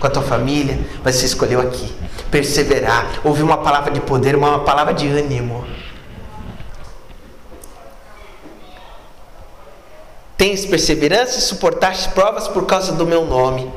com 0.00 0.06
a 0.06 0.10
tua 0.10 0.22
família, 0.22 0.78
mas 1.04 1.14
você 1.14 1.26
escolheu 1.26 1.60
aqui. 1.60 1.92
Perseverar, 2.30 3.20
ouvir 3.22 3.42
uma 3.42 3.58
palavra 3.58 3.92
de 3.92 4.00
poder, 4.00 4.34
uma 4.34 4.60
palavra 4.60 4.92
de 4.92 5.06
ânimo. 5.06 5.64
Tens 10.36 10.64
perseverança 10.64 11.38
e 11.38 11.42
suportaste 11.42 12.08
provas 12.10 12.48
por 12.48 12.66
causa 12.66 12.92
do 12.92 13.06
meu 13.06 13.26
nome, 13.26 13.70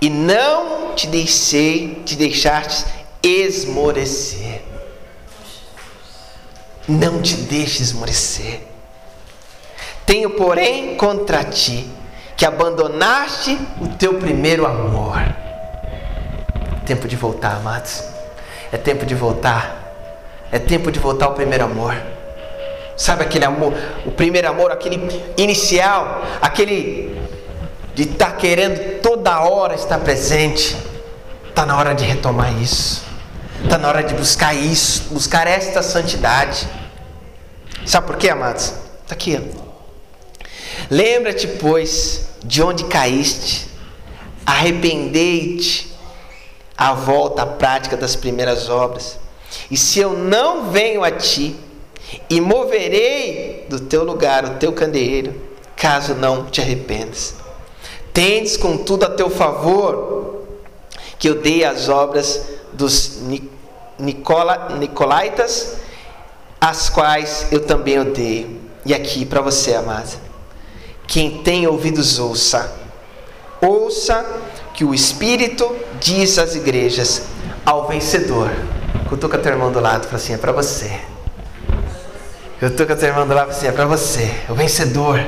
e 0.00 0.08
não 0.08 0.94
te 0.94 1.08
deixei, 1.08 2.02
te 2.04 2.14
deixaste 2.14 3.03
esmorecer. 3.24 4.62
Não 6.86 7.22
te 7.22 7.34
deixes 7.36 7.88
esmorecer. 7.88 8.60
Tenho, 10.04 10.30
porém, 10.30 10.96
contra 10.96 11.42
ti 11.42 11.88
que 12.36 12.44
abandonaste 12.44 13.58
o 13.80 13.88
teu 13.88 14.14
primeiro 14.14 14.66
amor. 14.66 15.18
Tempo 16.84 17.08
de 17.08 17.16
voltar, 17.16 17.56
amados. 17.56 18.04
É 18.70 18.76
tempo 18.76 19.06
de 19.06 19.14
voltar. 19.14 19.82
É 20.52 20.58
tempo 20.58 20.92
de 20.92 20.98
voltar 20.98 21.26
ao 21.26 21.34
primeiro 21.34 21.64
amor. 21.64 21.96
Sabe 22.96 23.24
aquele 23.24 23.44
amor, 23.44 23.72
o 24.06 24.12
primeiro 24.12 24.48
amor, 24.48 24.70
aquele 24.70 25.00
inicial, 25.36 26.22
aquele 26.40 27.20
de 27.94 28.02
estar 28.04 28.32
tá 28.32 28.36
querendo 28.36 29.00
toda 29.00 29.40
hora 29.40 29.74
estar 29.74 29.98
presente. 29.98 30.76
Está 31.48 31.64
na 31.64 31.78
hora 31.78 31.94
de 31.94 32.04
retomar 32.04 32.52
isso. 32.60 33.13
Está 33.62 33.78
na 33.78 33.88
hora 33.88 34.02
de 34.02 34.14
buscar 34.14 34.54
isso, 34.54 35.04
buscar 35.10 35.46
esta 35.46 35.82
santidade. 35.82 36.66
Sabe 37.86 38.06
por 38.06 38.16
quê, 38.16 38.30
amados? 38.30 38.74
Está 39.02 39.14
aqui. 39.14 39.40
Lembra-te, 40.90 41.46
pois, 41.46 42.28
de 42.44 42.62
onde 42.62 42.84
caíste, 42.84 43.68
arrependei-te 44.44 45.94
a 46.76 46.92
volta 46.92 47.42
à 47.42 47.46
prática 47.46 47.96
das 47.96 48.16
primeiras 48.16 48.68
obras. 48.68 49.18
E 49.70 49.76
se 49.76 50.00
eu 50.00 50.12
não 50.12 50.70
venho 50.70 51.04
a 51.04 51.10
ti, 51.10 51.56
e 52.28 52.40
moverei 52.40 53.66
do 53.68 53.80
teu 53.80 54.04
lugar 54.04 54.44
o 54.44 54.54
teu 54.56 54.72
candeeiro, 54.72 55.34
caso 55.76 56.14
não 56.14 56.46
te 56.46 56.60
arrependas. 56.60 57.34
Tendes, 58.12 58.56
contudo, 58.56 59.04
a 59.04 59.10
teu 59.10 59.28
favor 59.28 60.44
que 61.18 61.28
eu 61.28 61.40
dei 61.40 61.64
as 61.64 61.88
obras 61.88 62.40
dos 62.74 63.20
Nicola, 63.98 64.76
Nicolaitas, 64.78 65.76
as 66.60 66.88
quais 66.88 67.48
eu 67.50 67.60
também 67.60 67.98
odeio. 67.98 68.60
E 68.84 68.92
aqui 68.92 69.24
para 69.24 69.40
você, 69.40 69.74
amada, 69.74 70.08
quem 71.06 71.42
tem 71.42 71.66
ouvidos, 71.66 72.18
ouça. 72.18 72.70
Ouça 73.60 74.24
que 74.74 74.84
o 74.84 74.94
Espírito 74.94 75.74
diz 76.00 76.38
às 76.38 76.54
igrejas 76.54 77.22
ao 77.64 77.86
vencedor. 77.86 78.50
Cutuca 79.08 79.38
teu 79.38 79.52
irmão 79.52 79.72
do 79.72 79.80
lado 79.80 80.04
fala 80.04 80.16
assim: 80.16 80.34
é 80.34 80.36
para 80.36 80.52
você. 80.52 81.00
Eu 82.60 82.68
estou 82.68 82.86
com 82.86 82.92
a 82.92 82.96
tua 82.96 83.08
irmã 83.08 83.26
do 83.26 83.34
lado 83.34 83.50
assim: 83.50 83.66
é 83.66 83.72
para 83.72 83.86
você, 83.86 84.32
o 84.48 84.54
vencedor, 84.54 85.20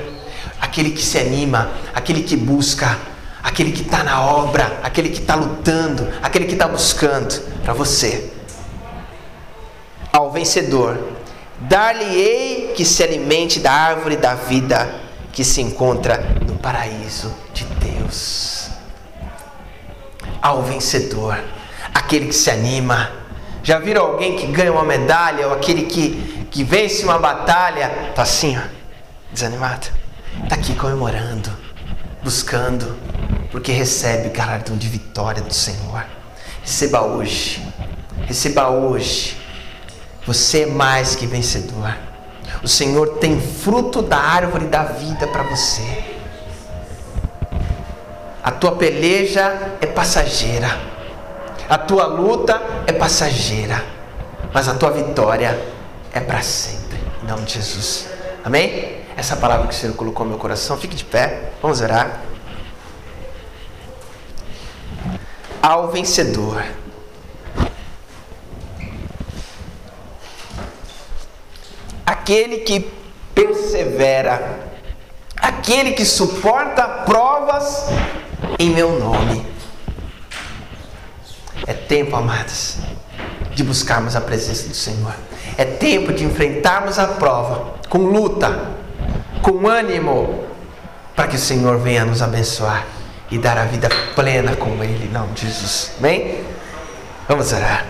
aquele 0.61 0.90
que 0.90 1.02
se 1.02 1.18
anima, 1.18 1.70
aquele 1.94 2.22
que 2.22 2.37
busca, 2.37 2.98
aquele 3.46 3.70
que 3.70 3.82
está 3.82 4.02
na 4.02 4.20
obra, 4.22 4.80
aquele 4.82 5.09
que 5.09 5.20
está 5.20 5.37
lutando, 5.37 6.12
aquele 6.20 6.46
que 6.46 6.54
está 6.54 6.66
buscando, 6.66 7.40
para 7.62 7.72
você. 7.72 8.32
Ao 10.12 10.32
vencedor, 10.32 10.98
dar-lhe-ei 11.61 12.72
que 12.74 12.85
se 12.85 13.04
alimente 13.04 13.61
da 13.61 13.70
árvore 13.70 14.16
da 14.16 14.35
vida 14.35 14.92
que 15.32 15.44
se 15.44 15.61
encontra 15.61 16.16
no 16.44 16.56
paraíso 16.59 17.32
de 17.54 17.64
Deus 17.64 18.68
ao 20.42 20.62
vencedor, 20.62 21.38
aquele 21.94 22.26
que 22.26 22.35
se 22.35 22.50
anima. 22.50 23.12
Já 23.62 23.78
viram 23.78 24.06
alguém 24.06 24.37
que 24.37 24.46
ganha 24.48 24.72
uma 24.72 24.85
medalha 24.85 25.46
ou 25.46 25.54
aquele 25.54 25.82
que, 25.82 26.46
que 26.50 26.64
vence 26.64 27.04
uma 27.04 27.18
batalha? 27.18 28.09
Está 28.11 28.22
assim, 28.22 28.59
ó, 28.59 28.62
desanimado. 29.32 29.87
Está 30.42 30.56
aqui 30.56 30.74
comemorando, 30.74 31.50
buscando, 32.22 32.96
porque 33.50 33.72
recebe 33.72 34.28
o 34.28 34.32
galardão 34.32 34.76
de 34.76 34.88
vitória 34.88 35.42
do 35.42 35.52
Senhor. 35.52 36.04
Receba 36.62 37.02
hoje, 37.02 37.62
receba 38.26 38.68
hoje. 38.68 39.37
Você 40.26 40.62
é 40.62 40.66
mais 40.66 41.14
que 41.14 41.26
vencedor. 41.26 41.96
O 42.62 42.68
Senhor 42.68 43.18
tem 43.18 43.40
fruto 43.40 44.02
da 44.02 44.18
árvore 44.18 44.66
da 44.66 44.82
vida 44.82 45.26
para 45.28 45.44
você. 45.44 46.04
A 48.42 48.50
tua 48.50 48.72
peleja 48.72 49.76
é 49.80 49.87
passageira. 49.87 50.68
A 51.68 51.78
tua 51.78 52.06
luta 52.06 52.61
é 52.87 52.92
passageira. 52.92 53.85
Mas 54.52 54.68
a 54.68 54.74
tua 54.74 54.90
vitória 54.90 55.61
é 56.12 56.20
para 56.20 56.42
sempre. 56.42 56.98
Em 57.22 57.26
nome 57.26 57.44
de 57.44 57.54
Jesus. 57.54 58.09
Amém? 58.44 59.00
Essa 59.16 59.37
palavra 59.37 59.66
que 59.66 59.74
o 59.74 59.76
Senhor 59.76 59.94
colocou 59.94 60.24
no 60.24 60.30
meu 60.30 60.38
coração, 60.38 60.76
fique 60.76 60.94
de 60.94 61.04
pé. 61.04 61.52
Vamos 61.61 61.80
orar. 61.80 62.20
Ao 65.66 65.88
vencedor. 65.88 66.64
Aquele 72.07 72.59
que 72.59 72.88
persevera, 73.35 74.61
aquele 75.37 75.90
que 75.90 76.05
suporta 76.05 76.87
provas 77.05 77.87
em 78.61 78.70
meu 78.70 78.96
nome. 79.00 79.44
É 81.66 81.74
tempo, 81.74 82.14
amados, 82.14 82.76
de 83.52 83.64
buscarmos 83.64 84.14
a 84.14 84.20
presença 84.20 84.68
do 84.68 84.74
Senhor. 84.74 85.16
É 85.59 85.64
tempo 85.64 86.12
de 86.12 86.22
enfrentarmos 86.22 86.96
a 86.96 87.09
prova 87.09 87.74
com 87.88 87.98
luta, 87.98 88.70
com 89.42 89.66
ânimo, 89.66 90.44
para 91.16 91.26
que 91.26 91.35
o 91.35 91.40
Senhor 91.40 91.76
venha 91.79 92.05
nos 92.05 92.22
abençoar 92.22 92.87
e 93.30 93.38
dar 93.38 93.58
a 93.58 93.64
vida 93.64 93.88
plena 94.14 94.54
com 94.56 94.82
Ele, 94.82 95.06
em 95.06 95.12
nome 95.12 95.32
de 95.32 95.46
Jesus. 95.46 95.92
Amém? 95.98 96.44
Vamos 97.28 97.52
orar. 97.52 97.86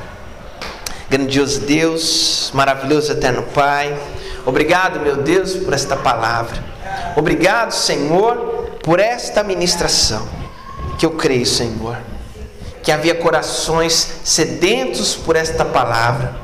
Grandioso 1.08 1.60
Deus, 1.60 2.50
maravilhoso 2.52 3.12
eterno 3.12 3.42
Pai, 3.42 3.96
obrigado, 4.44 4.98
meu 5.00 5.16
Deus, 5.16 5.54
por 5.54 5.72
esta 5.72 5.96
palavra. 5.96 6.62
Obrigado, 7.14 7.72
Senhor, 7.72 8.78
por 8.82 8.98
esta 8.98 9.42
ministração 9.44 10.26
que 10.98 11.06
eu 11.06 11.12
creio, 11.12 11.46
Senhor, 11.46 11.96
que 12.82 12.90
havia 12.90 13.14
corações 13.14 14.20
sedentos 14.24 15.14
por 15.14 15.36
esta 15.36 15.64
palavra. 15.64 16.34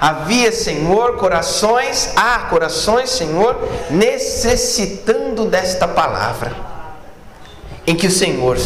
Havia, 0.00 0.52
Senhor, 0.52 1.16
corações, 1.16 2.12
há 2.14 2.38
corações, 2.50 3.10
Senhor, 3.10 3.56
necessitando 3.90 5.46
desta 5.46 5.88
palavra, 5.88 6.54
em 7.88 7.96
que 7.96 8.06
o 8.06 8.10
Senhor 8.10 8.56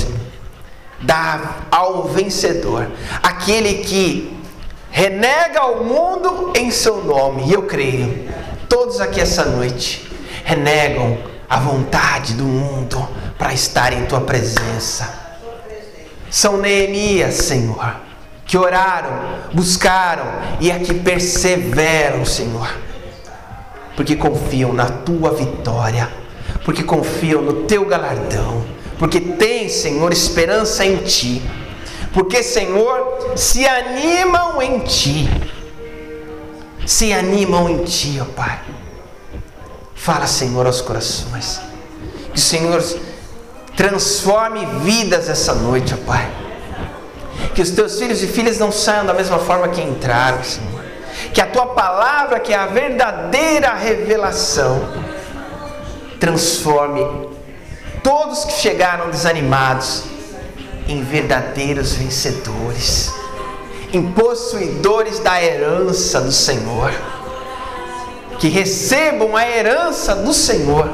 dá 1.00 1.56
ao 1.70 2.04
vencedor, 2.08 2.90
aquele 3.22 3.82
que 3.84 4.36
renega 4.90 5.64
o 5.64 5.84
mundo 5.84 6.52
em 6.54 6.70
seu 6.70 7.02
nome, 7.04 7.44
e 7.46 7.52
eu 7.52 7.62
creio, 7.62 8.28
todos 8.68 9.00
aqui 9.00 9.20
essa 9.20 9.44
noite 9.44 10.06
renegam 10.44 11.18
a 11.48 11.58
vontade 11.58 12.34
do 12.34 12.44
mundo 12.44 13.08
para 13.38 13.54
estar 13.54 13.92
em 13.92 14.04
tua 14.06 14.20
presença. 14.20 15.20
São 16.30 16.56
Neemias, 16.58 17.34
Senhor 17.34 18.02
que 18.52 18.58
oraram, 18.58 19.18
buscaram 19.54 20.26
e 20.60 20.70
aqui 20.70 20.92
perseveram, 20.92 22.22
Senhor, 22.22 22.68
porque 23.96 24.14
confiam 24.14 24.74
na 24.74 24.84
tua 24.84 25.32
vitória, 25.32 26.06
porque 26.62 26.82
confiam 26.82 27.40
no 27.40 27.64
teu 27.64 27.86
galardão, 27.86 28.62
porque 29.02 29.18
tem, 29.18 29.68
Senhor, 29.68 30.12
esperança 30.12 30.84
em 30.84 30.98
ti, 30.98 31.42
porque, 32.14 32.40
Senhor, 32.40 33.32
se 33.34 33.66
animam 33.66 34.62
em 34.62 34.78
ti, 34.78 35.28
se 36.86 37.12
animam 37.12 37.68
em 37.68 37.82
ti, 37.82 38.20
ó 38.22 38.24
Pai. 38.26 38.60
Fala, 39.92 40.28
Senhor, 40.28 40.64
aos 40.66 40.80
corações, 40.80 41.60
que 42.32 42.38
o 42.38 42.40
Senhor 42.40 42.80
transforme 43.76 44.64
vidas 44.84 45.28
essa 45.28 45.52
noite, 45.52 45.94
ó 45.94 46.06
Pai 46.06 46.30
que 47.56 47.60
os 47.60 47.72
teus 47.72 47.98
filhos 47.98 48.22
e 48.22 48.28
filhas 48.28 48.56
não 48.60 48.70
saiam 48.70 49.04
da 49.04 49.12
mesma 49.12 49.40
forma 49.40 49.66
que 49.68 49.80
entraram, 49.80 50.44
Senhor. 50.44 50.80
Que 51.34 51.40
a 51.40 51.46
tua 51.46 51.66
palavra, 51.66 52.38
que 52.38 52.52
é 52.52 52.56
a 52.56 52.66
verdadeira 52.66 53.74
revelação, 53.74 54.80
transforme 56.20 57.31
todos 58.02 58.44
que 58.44 58.52
chegaram 58.52 59.10
desanimados 59.10 60.04
em 60.88 61.02
verdadeiros 61.02 61.94
vencedores, 61.94 63.12
em 63.92 64.12
possuidores 64.12 65.18
da 65.18 65.42
herança 65.42 66.20
do 66.20 66.32
Senhor. 66.32 66.92
Que 68.38 68.48
recebam 68.48 69.36
a 69.36 69.48
herança 69.48 70.16
do 70.16 70.34
Senhor. 70.34 70.90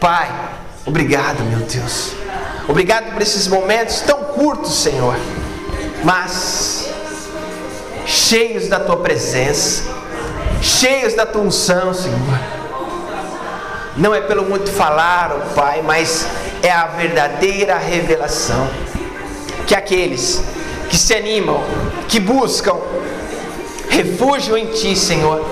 Pai, 0.00 0.30
obrigado, 0.86 1.42
meu 1.44 1.60
Deus 1.60 2.22
Obrigado 2.68 3.12
por 3.12 3.20
esses 3.20 3.48
momentos 3.48 4.00
tão 4.00 4.18
curtos, 4.24 4.82
Senhor, 4.82 5.16
mas 6.04 6.88
cheios 8.06 8.68
da 8.68 8.78
tua 8.78 8.98
presença, 8.98 9.82
cheios 10.60 11.14
da 11.14 11.26
tua 11.26 11.42
unção, 11.42 11.92
Senhor. 11.92 12.61
Não 13.96 14.14
é 14.14 14.20
pelo 14.20 14.44
muito 14.44 14.70
falar, 14.70 15.32
oh 15.36 15.54
Pai, 15.54 15.82
mas 15.82 16.26
é 16.62 16.70
a 16.70 16.86
verdadeira 16.86 17.76
revelação. 17.76 18.68
Que 19.66 19.74
aqueles 19.74 20.42
que 20.88 20.96
se 20.96 21.14
animam, 21.14 21.62
que 22.08 22.20
buscam 22.20 22.76
refúgio 23.88 24.56
em 24.56 24.66
Ti, 24.66 24.96
Senhor, 24.96 25.44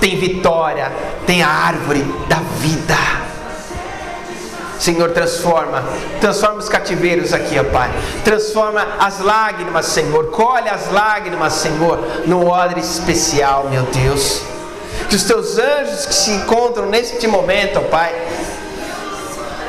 tem 0.00 0.18
vitória, 0.18 0.92
tem 1.26 1.42
a 1.42 1.48
árvore 1.48 2.02
da 2.28 2.38
vida 2.58 3.22
Senhor, 4.82 5.12
transforma, 5.12 5.84
transforma 6.20 6.56
os 6.56 6.68
cativeiros 6.68 7.32
aqui, 7.32 7.56
ó 7.56 7.62
Pai. 7.62 7.88
Transforma 8.24 8.84
as 8.98 9.20
lágrimas, 9.20 9.86
Senhor. 9.86 10.26
Colhe 10.32 10.68
as 10.68 10.90
lágrimas, 10.90 11.52
Senhor, 11.52 12.00
num 12.26 12.48
odre 12.48 12.80
especial, 12.80 13.68
meu 13.70 13.84
Deus. 13.84 14.42
Que 15.12 15.16
os 15.16 15.24
teus 15.24 15.58
anjos 15.58 16.06
que 16.06 16.14
se 16.14 16.30
encontram 16.30 16.86
neste 16.86 17.26
momento, 17.26 17.78
ó 17.78 17.82
Pai, 17.82 18.14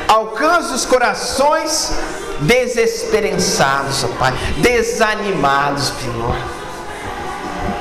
alcance 0.08 0.72
os 0.72 0.86
corações 0.86 1.92
desesperançados, 2.40 4.04
ó 4.04 4.08
Pai, 4.18 4.32
desanimados, 4.56 5.92
Senhor. 6.00 6.34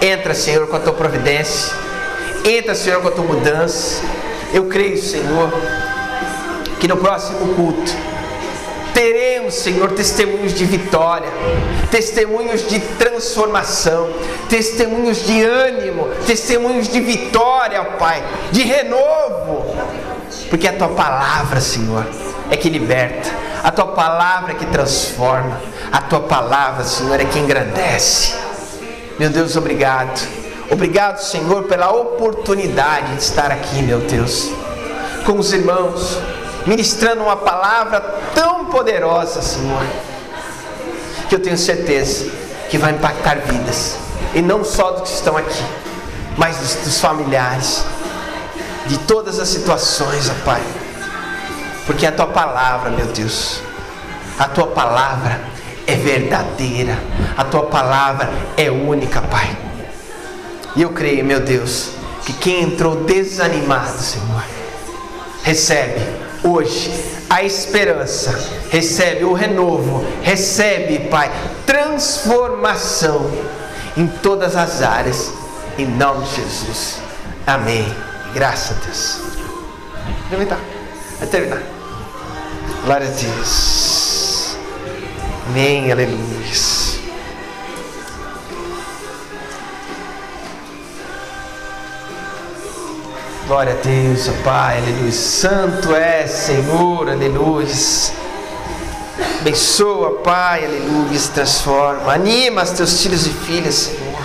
Entra, 0.02 0.34
Senhor, 0.34 0.68
com 0.68 0.76
a 0.76 0.80
tua 0.82 0.92
providência. 0.92 1.74
Entra, 2.44 2.76
Senhor, 2.76 3.02
com 3.02 3.08
a 3.08 3.12
tua 3.12 3.24
mudança. 3.24 4.02
Eu 4.54 4.66
creio, 4.66 5.02
Senhor 5.02 5.50
que 6.84 6.88
no 6.90 6.98
próximo 6.98 7.56
culto 7.56 7.96
teremos, 8.94 9.56
Senhor, 9.56 9.92
testemunhos 9.92 10.54
de 10.54 10.66
vitória, 10.66 11.30
testemunhos 11.90 12.68
de 12.68 12.80
transformação, 12.80 14.10
testemunhos 14.50 15.26
de 15.26 15.44
ânimo, 15.44 16.08
testemunhos 16.26 16.88
de 16.88 17.00
vitória, 17.02 17.84
Pai, 17.84 18.24
de 18.52 18.64
renovo, 18.64 19.76
porque 20.50 20.68
a 20.68 20.74
tua 20.74 20.90
palavra, 20.90 21.60
Senhor, 21.60 22.06
é 22.50 22.56
que 22.56 22.70
liberta, 22.70 23.30
a 23.64 23.72
tua 23.72 23.88
palavra 23.88 24.54
é 24.54 24.56
que 24.56 24.66
transforma, 24.68 25.60
a 25.92 26.02
tua 26.02 26.22
palavra, 26.22 26.84
Senhor, 26.84 27.20
é 27.20 27.26
que 27.26 27.40
engrandece. 27.40 28.34
Meu 29.20 29.30
Deus, 29.30 29.56
obrigado. 29.56 30.44
Obrigado, 30.70 31.20
Senhor, 31.20 31.64
pela 31.64 31.92
oportunidade 31.92 33.16
de 33.16 33.22
estar 33.22 33.52
aqui, 33.52 33.82
meu 33.84 34.00
Deus, 34.00 34.50
com 35.26 35.38
os 35.38 35.54
irmãos 35.54 36.20
ministrando 36.66 37.24
uma 37.24 37.36
palavra 37.36 38.00
tão 38.34 38.66
poderosa, 38.66 39.42
Senhor, 39.42 39.84
que 41.28 41.36
eu 41.36 41.40
tenho 41.40 41.58
certeza 41.58 42.32
que 42.70 42.78
vai 42.78 42.92
impactar 42.92 43.40
vidas, 43.40 43.98
e 44.34 44.42
não 44.42 44.64
só 44.64 44.92
dos 44.92 45.10
que 45.10 45.16
estão 45.16 45.38
aqui, 45.38 45.64
mas 46.38 46.58
dos, 46.58 46.76
dos 46.76 47.00
familiares, 47.00 47.86
de 48.88 48.98
todas 49.00 49.40
as 49.40 49.48
situações, 49.50 50.30
ó 50.30 50.46
Pai, 50.46 50.62
porque 51.86 52.06
a 52.06 52.12
tua 52.12 52.28
palavra, 52.28 52.90
meu 52.90 53.06
Deus, 53.08 53.62
a 54.40 54.46
tua 54.46 54.68
palavra 54.68 55.42
é 55.86 55.96
verdadeira, 55.96 56.98
a 57.38 57.44
tua 57.44 57.64
palavra 57.64 58.32
é 58.58 58.72
única, 58.72 59.22
Pai. 59.22 59.56
E 60.76 60.82
eu 60.82 60.90
creio, 60.90 61.24
meu 61.24 61.40
Deus, 61.40 61.92
que 62.26 62.34
quem 62.34 62.64
entrou 62.64 63.04
desanimado, 63.04 64.00
Senhor, 64.00 64.44
recebe 65.44 66.02
hoje 66.44 66.92
a 67.30 67.42
esperança, 67.42 68.32
recebe 68.70 69.24
o 69.24 69.34
renovo, 69.34 70.06
recebe, 70.22 71.10
Pai, 71.10 71.32
transformação 71.66 73.32
em 73.98 74.08
todas 74.08 74.56
as 74.56 74.82
áreas, 74.82 75.32
em 75.78 75.86
nome 75.86 76.26
de 76.26 76.36
Jesus. 76.36 77.00
Amém. 77.46 77.86
Graças 78.34 78.78
a 78.78 78.86
Deus. 78.86 79.20
Vai 80.30 80.46
Vai 81.20 81.28
terminar. 81.28 81.62
Glória 82.86 83.08
a 83.08 83.12
Deus. 83.12 84.58
Amém. 85.48 85.92
Aleluia. 85.92 86.83
Glória 93.54 93.74
a 93.74 93.84
Deus, 93.86 94.28
Pai, 94.44 94.80
aleluia. 94.80 95.12
Santo 95.12 95.94
é, 95.94 96.26
Senhor, 96.26 97.08
aleluia. 97.08 97.68
Abençoa, 99.42 100.22
Pai, 100.24 100.66
aleluia. 100.66 101.20
Transforma, 101.32 102.12
anima 102.12 102.64
os 102.64 102.72
teus 102.72 103.04
filhos 103.04 103.28
e 103.28 103.30
filhas, 103.30 103.76
Senhor. 103.76 104.20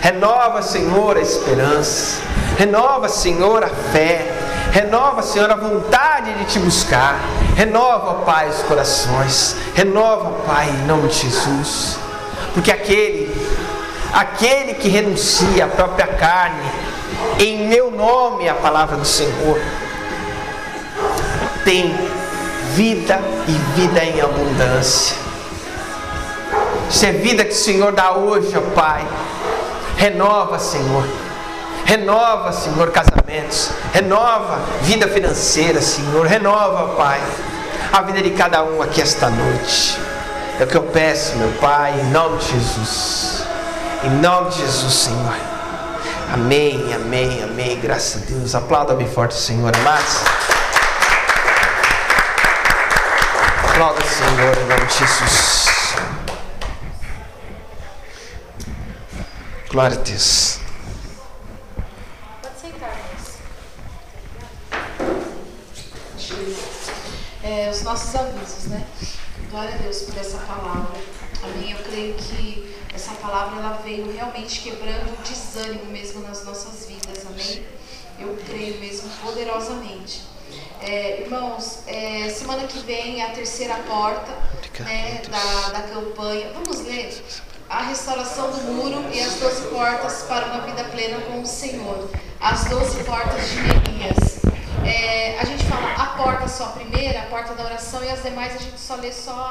Renova, 0.00 0.62
Senhor, 0.62 1.18
a 1.18 1.20
esperança. 1.20 2.22
Renova, 2.56 3.10
Senhor, 3.10 3.62
a 3.62 3.68
fé. 3.68 4.32
Renova, 4.72 5.22
Senhor, 5.22 5.50
a 5.50 5.56
vontade 5.56 6.32
de 6.32 6.46
te 6.46 6.58
buscar. 6.58 7.20
Renova, 7.54 8.24
Pai, 8.24 8.48
os 8.48 8.62
corações. 8.62 9.54
Renova, 9.74 10.30
Pai, 10.46 10.70
em 10.70 10.86
nome 10.86 11.08
de 11.08 11.14
Jesus. 11.14 11.98
Porque 12.54 12.70
aquele, 12.70 13.36
aquele 14.14 14.72
que 14.72 14.88
renuncia 14.88 15.66
à 15.66 15.68
própria 15.68 16.06
carne, 16.06 16.64
em 17.38 17.68
meu 17.68 17.90
nome 17.90 18.48
a 18.48 18.54
palavra 18.54 18.96
do 18.96 19.04
Senhor. 19.04 19.60
Tem 21.64 21.94
vida 22.74 23.20
e 23.48 23.52
vida 23.78 24.04
em 24.04 24.20
abundância. 24.20 25.16
Isso 26.88 27.04
é 27.04 27.12
vida 27.12 27.44
que 27.44 27.52
o 27.52 27.56
Senhor 27.56 27.92
dá 27.92 28.12
hoje, 28.12 28.56
ó 28.56 28.60
Pai. 28.74 29.06
Renova, 29.96 30.58
Senhor. 30.58 31.04
Renova, 31.84 32.52
Senhor, 32.52 32.90
casamentos. 32.90 33.70
Renova 33.92 34.60
vida 34.82 35.08
financeira, 35.08 35.80
Senhor. 35.80 36.26
Renova, 36.26 36.94
Pai, 36.96 37.20
a 37.92 38.02
vida 38.02 38.22
de 38.22 38.30
cada 38.30 38.62
um 38.62 38.82
aqui 38.82 39.00
esta 39.00 39.28
noite. 39.30 39.98
É 40.58 40.64
o 40.64 40.66
que 40.66 40.76
eu 40.76 40.82
peço, 40.82 41.36
meu 41.36 41.52
Pai, 41.60 41.94
em 42.00 42.10
nome 42.10 42.38
de 42.38 42.52
Jesus. 42.52 43.44
Em 44.04 44.10
nome 44.10 44.50
de 44.50 44.58
Jesus, 44.58 44.94
Senhor. 44.94 45.55
Amém, 46.32 46.92
amém, 46.92 47.42
amém. 47.42 47.80
Graças 47.80 48.22
a 48.22 48.26
Deus. 48.26 48.54
Aplauda 48.54 48.94
bem 48.94 49.08
forte 49.08 49.32
o 49.32 49.38
Senhor, 49.38 49.74
amados. 49.76 50.22
Aplauda 53.70 54.00
o 54.02 54.08
Senhor 54.08 54.58
em 54.58 54.66
nome 54.66 54.86
de 54.86 54.98
Jesus. 54.98 55.66
Glória 59.70 59.96
a 59.96 60.00
Deus. 60.00 60.58
Pode 62.42 62.60
sentar, 62.60 62.90
é, 67.42 67.70
Os 67.70 67.82
nossos 67.82 68.14
avisos, 68.14 68.64
né? 68.66 68.84
Glória 69.50 69.74
a 69.74 69.78
Deus 69.78 70.02
por 70.02 70.18
essa 70.18 70.38
palavra. 70.38 71.15
Amém. 71.42 71.72
Eu 71.72 71.78
creio 71.78 72.14
que 72.14 72.76
essa 72.94 73.12
palavra 73.12 73.58
ela 73.58 73.80
veio 73.84 74.10
realmente 74.12 74.60
quebrando 74.60 75.12
o 75.12 75.22
desânimo 75.22 75.84
mesmo 75.86 76.20
nas 76.22 76.44
nossas 76.44 76.86
vidas. 76.86 77.26
Amém. 77.26 77.64
Eu 78.18 78.36
creio 78.46 78.80
mesmo 78.80 79.10
poderosamente. 79.22 80.22
É, 80.80 81.22
irmãos, 81.22 81.80
é, 81.86 82.28
semana 82.28 82.66
que 82.66 82.78
vem 82.80 83.20
é 83.20 83.26
a 83.26 83.30
terceira 83.30 83.74
porta 83.86 84.32
né, 84.80 85.22
da, 85.28 85.78
da 85.78 85.82
campanha. 85.88 86.50
Vamos 86.54 86.80
ler 86.80 87.22
a 87.68 87.82
restauração 87.82 88.50
do 88.50 88.60
muro 88.72 89.04
e 89.12 89.20
as 89.20 89.34
doze 89.34 89.62
portas 89.68 90.22
para 90.22 90.46
uma 90.46 90.60
vida 90.60 90.84
plena 90.84 91.20
com 91.22 91.42
o 91.42 91.46
Senhor. 91.46 92.08
As 92.40 92.64
doze 92.66 93.02
portas 93.04 93.48
de 93.50 93.56
Neemias. 93.60 94.36
É, 94.86 95.38
a 95.40 95.44
gente 95.44 95.64
fala 95.64 95.92
a 95.94 96.06
porta 96.16 96.46
só 96.46 96.66
a 96.66 96.68
primeira, 96.68 97.22
a 97.22 97.26
porta 97.26 97.54
da 97.54 97.64
oração, 97.64 98.04
e 98.04 98.08
as 98.08 98.22
demais 98.22 98.54
a 98.54 98.58
gente 98.58 98.78
só 98.78 98.94
lê 98.94 99.12
só 99.12 99.44